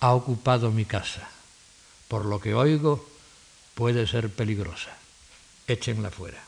[0.00, 1.28] ha ocupado mi casa.
[2.08, 3.08] Por lo que oigo,
[3.74, 4.96] puede ser peligrosa.
[5.66, 6.42] Échenla fuera.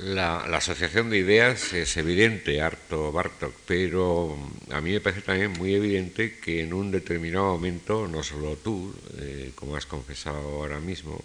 [0.00, 4.36] La, asociación de ideas es evidente, harto Bartok, pero
[4.70, 8.92] a mí me parece también muy evidente que en un determinado momento, no solo tú,
[9.18, 11.22] eh, como has confesado ahora mismo,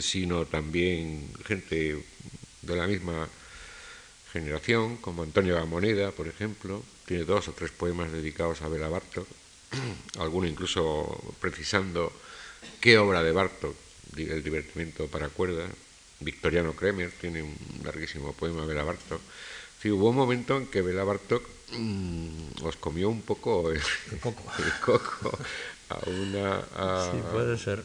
[0.00, 2.02] sino también gente
[2.62, 3.28] de la misma
[4.32, 9.28] generación, como Antonio Gamoneda, por ejemplo, tiene dos o tres poemas dedicados a Bela Bartok,
[10.18, 12.12] alguno incluso precisando
[12.80, 13.76] qué obra de Bartok,
[14.16, 15.70] El divertimento para cuerdas.
[16.20, 19.20] Victoriano Kremer tiene un larguísimo poema de Bela Bartok.
[19.80, 23.80] Sí, hubo un momento en que Bela Bartok mm, os comió un poco el,
[24.80, 25.36] coco.
[25.88, 26.60] a una...
[27.10, 27.84] sí, puede ser.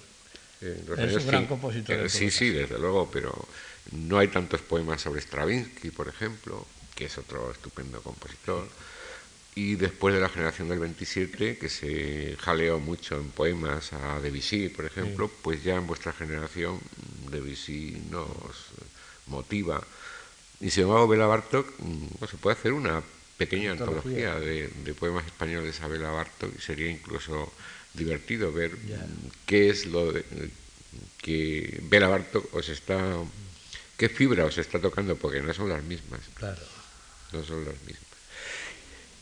[0.62, 2.10] Es un gran compositor.
[2.10, 3.48] sí, sí, desde luego, pero
[3.92, 8.68] no hay tantos poemas sobre Stravinsky, por ejemplo, que es otro estupendo compositor
[9.58, 14.70] y después de la generación del 27, que se jaleó mucho en poemas a Debussy,
[14.70, 16.80] por ejemplo, pues ya en vuestra generación
[17.32, 18.28] Debussy nos
[19.26, 19.82] motiva.
[20.60, 23.02] Y sin embargo, Bela Bartok, mm, se puede hacer una
[23.40, 27.52] pequeña antología, de, poemas españoles a Bela Bartok y sería incluso
[27.98, 28.72] divertido ver
[29.46, 30.14] qué es lo
[31.18, 32.98] que Bela Bartok os está,
[33.98, 36.22] qué fibra os está tocando, porque no son las mismas.
[36.36, 36.62] Claro.
[37.34, 38.08] No son las mismas.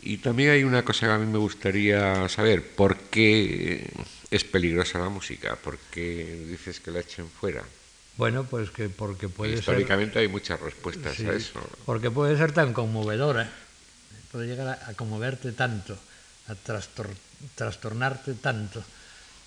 [0.03, 3.89] Y también hay una cosa que a mí me gustaría saber, ¿por qué
[4.30, 5.55] es peligrosa la música?
[5.55, 7.63] ¿Por qué dices que la echen fuera?
[8.17, 11.59] Bueno, pues que porque puede Históricamente hay muchas respuestas a eso.
[11.86, 13.51] Porque puede ser tan conmovedora,
[14.32, 15.97] puede llegar a, conmoverte tanto,
[16.47, 16.55] a
[17.55, 18.83] trastornarte tanto,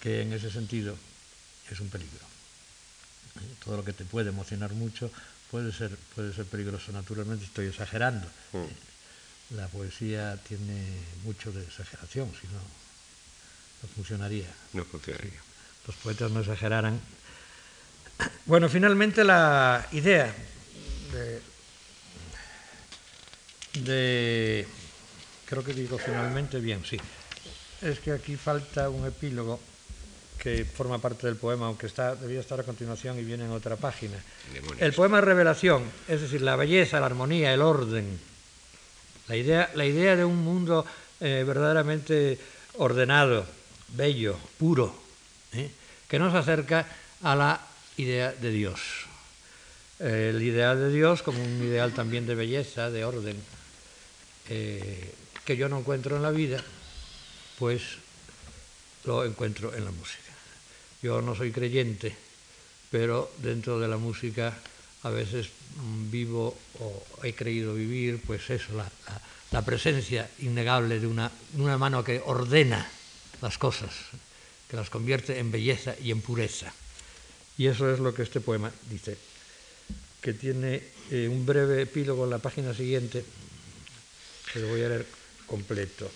[0.00, 0.96] que en ese sentido
[1.70, 2.26] es un peligro.
[3.64, 5.10] Todo lo que te puede emocionar mucho
[5.50, 6.92] puede ser, puede ser peligroso.
[6.92, 8.26] Naturalmente estoy exagerando.
[8.52, 8.88] Mm
[9.50, 12.60] la poesía tiene mucho de exageración, si no,
[13.82, 14.48] no funcionaría.
[14.72, 15.40] No funcionaría.
[15.86, 17.00] Los poetas no exageraran.
[18.44, 20.34] Bueno, finalmente la idea
[21.12, 21.40] de,
[23.80, 24.68] de
[25.46, 27.00] creo que digo finalmente bien, sí.
[27.82, 29.60] Es que aquí falta un epílogo
[30.38, 33.76] que forma parte del poema, aunque está, debía estar a continuación y viene en otra
[33.76, 34.16] página.
[34.78, 38.18] El poema es revelación, es decir, la belleza, la armonía, el orden,
[39.26, 40.86] la idea, la idea de un mundo
[41.20, 42.38] eh, verdaderamente
[42.78, 43.44] ordenado,
[43.88, 44.94] bello, puro,
[45.52, 45.70] ¿eh?
[46.08, 46.86] que nos acerca
[47.22, 47.60] a la
[47.96, 48.80] idea de Dios.
[49.98, 53.36] El ideal de Dios como un ideal también de belleza, de orden,
[54.48, 55.12] eh,
[55.44, 56.62] que yo no encuentro en la vida,
[57.58, 57.82] pues
[59.04, 60.32] lo encuentro en la música.
[61.02, 62.14] Yo no soy creyente,
[62.90, 64.56] pero dentro de la música
[65.02, 65.48] a veces
[66.10, 72.20] vivo o he creído vivir, pues eso, la, presencia innegable de una, una mano que
[72.24, 72.86] ordena
[73.40, 73.90] las cosas,
[74.68, 76.72] que las convierte en belleza y en pureza.
[77.56, 79.16] Y eso es lo que este poema dice,
[80.20, 83.24] que tiene eh, un breve epílogo en la página siguiente,
[84.52, 85.06] que lo voy a leer
[85.46, 86.10] completo.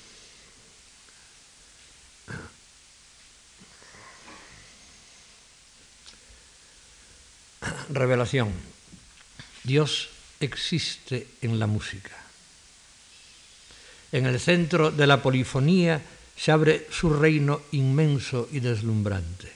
[7.93, 8.53] Revelación.
[9.65, 10.09] Dios
[10.41, 12.17] existe en la música.
[14.11, 16.03] En el centro de la polifonía
[16.37, 19.53] se abre su reino inmenso y deslumbrante.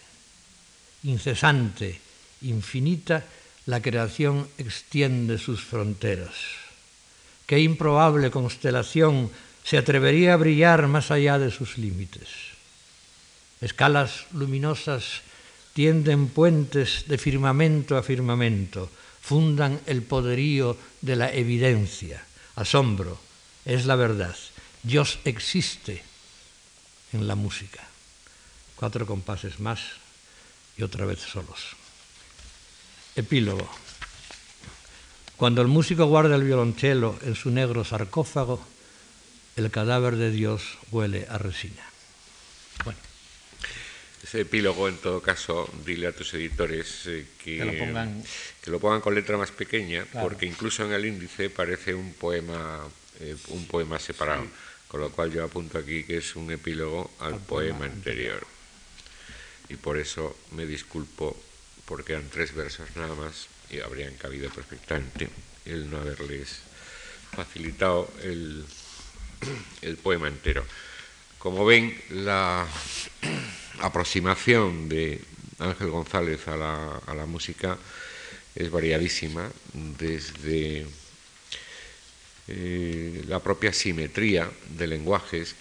[1.04, 2.00] Incesante,
[2.42, 3.24] infinita,
[3.66, 6.34] la creación extiende sus fronteras.
[7.46, 9.30] Qué improbable constelación
[9.64, 12.28] se atrevería a brillar más allá de sus límites.
[13.60, 15.25] Escalas luminosas
[15.76, 18.88] tienden puentes de firmamento a firmamento,
[19.20, 20.72] fundan el poderío
[21.02, 22.24] de la evidencia.
[22.56, 23.20] Asombro,
[23.66, 24.34] es la verdad.
[24.82, 26.02] Dios existe
[27.12, 27.84] en la música.
[28.74, 29.80] Cuatro compases más
[30.78, 31.76] y otra vez solos.
[33.14, 33.68] Epílogo.
[35.36, 38.64] Cuando el músico guarda el violonchelo en su negro sarcófago,
[39.56, 41.84] el cadáver de Dios huele a resina.
[42.82, 43.05] Bueno.
[44.26, 47.62] Ese epílogo, en todo caso, dile a tus editores eh, que,
[48.66, 52.80] lo pongan, con letra más pequeña, porque incluso en el índice parece un poema,
[53.20, 54.44] eh, un poema separado.
[54.88, 58.44] Con lo cual yo apunto aquí que es un epílogo al, poema, anterior.
[59.68, 61.40] Y por eso me disculpo,
[61.84, 65.28] porque eran tres versos nada más y habrían cabido perfectamente
[65.66, 66.62] el no haberles
[67.30, 68.64] facilitado el,
[69.82, 70.66] el poema entero.
[71.38, 72.66] Como ven, la
[73.80, 75.20] aproximación de
[75.58, 77.78] Ángel González a la, música
[78.54, 80.86] es variadísima, desde
[82.48, 85.54] eh, la propia simetría de lenguajes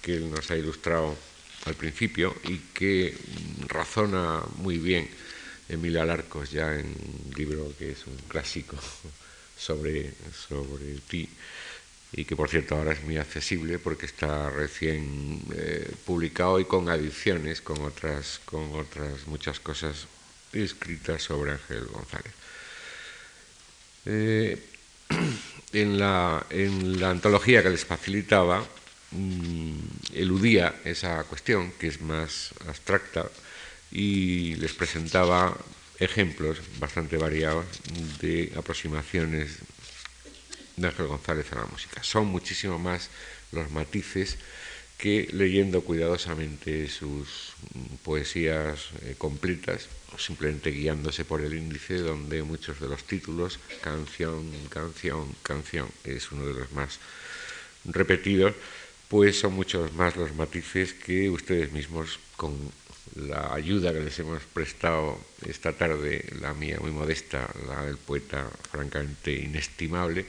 [0.00, 1.16] que él nos ha ilustrado
[1.64, 3.16] al principio y que
[3.66, 5.08] razona muy bien
[5.68, 8.76] Emilia Larcos ya en un libro que es un clásico
[9.58, 10.12] sobre,
[10.48, 11.28] sobre ti
[12.16, 16.88] y que por cierto ahora es muy accesible porque está recién eh, publicado y con
[16.88, 20.06] adiciones, con otras, con otras muchas cosas
[20.52, 22.32] escritas sobre Ángel González.
[24.06, 24.58] Eh,
[25.74, 28.64] en, la, en, la, antología que les facilitaba,
[29.10, 29.78] mm,
[30.14, 33.28] eludía esa cuestión, que es más abstracta,
[33.92, 35.56] y les presentaba
[35.98, 37.66] ejemplos bastante variados
[38.20, 39.58] de aproximaciones
[40.76, 42.02] de González a la música.
[42.02, 43.10] Son muchísimo más
[43.52, 44.36] los matices
[44.98, 47.52] que leyendo cuidadosamente sus
[48.02, 55.34] poesías eh, completas simplemente guiándose por el índice donde muchos de los títulos, canción, canción,
[55.42, 56.98] canción, es uno de los más
[57.84, 58.54] repetidos,
[59.08, 62.54] pues son muchos más los matices que ustedes mismos con
[63.14, 68.50] la ayuda que les hemos prestado esta tarde, la mía muy modesta, la del poeta
[68.70, 70.26] francamente inestimable,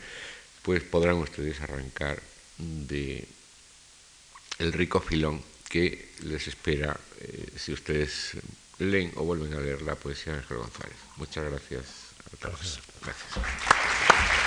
[0.67, 2.21] pues podrán ustedes arrancar
[2.57, 3.25] de
[4.59, 8.33] el rico filón que les espera eh, si ustedes
[8.77, 10.97] leen o vuelven a leer la poesía de Ángel González.
[11.15, 11.85] Muchas gracias
[12.33, 12.81] a todos.
[13.01, 14.46] Gracias.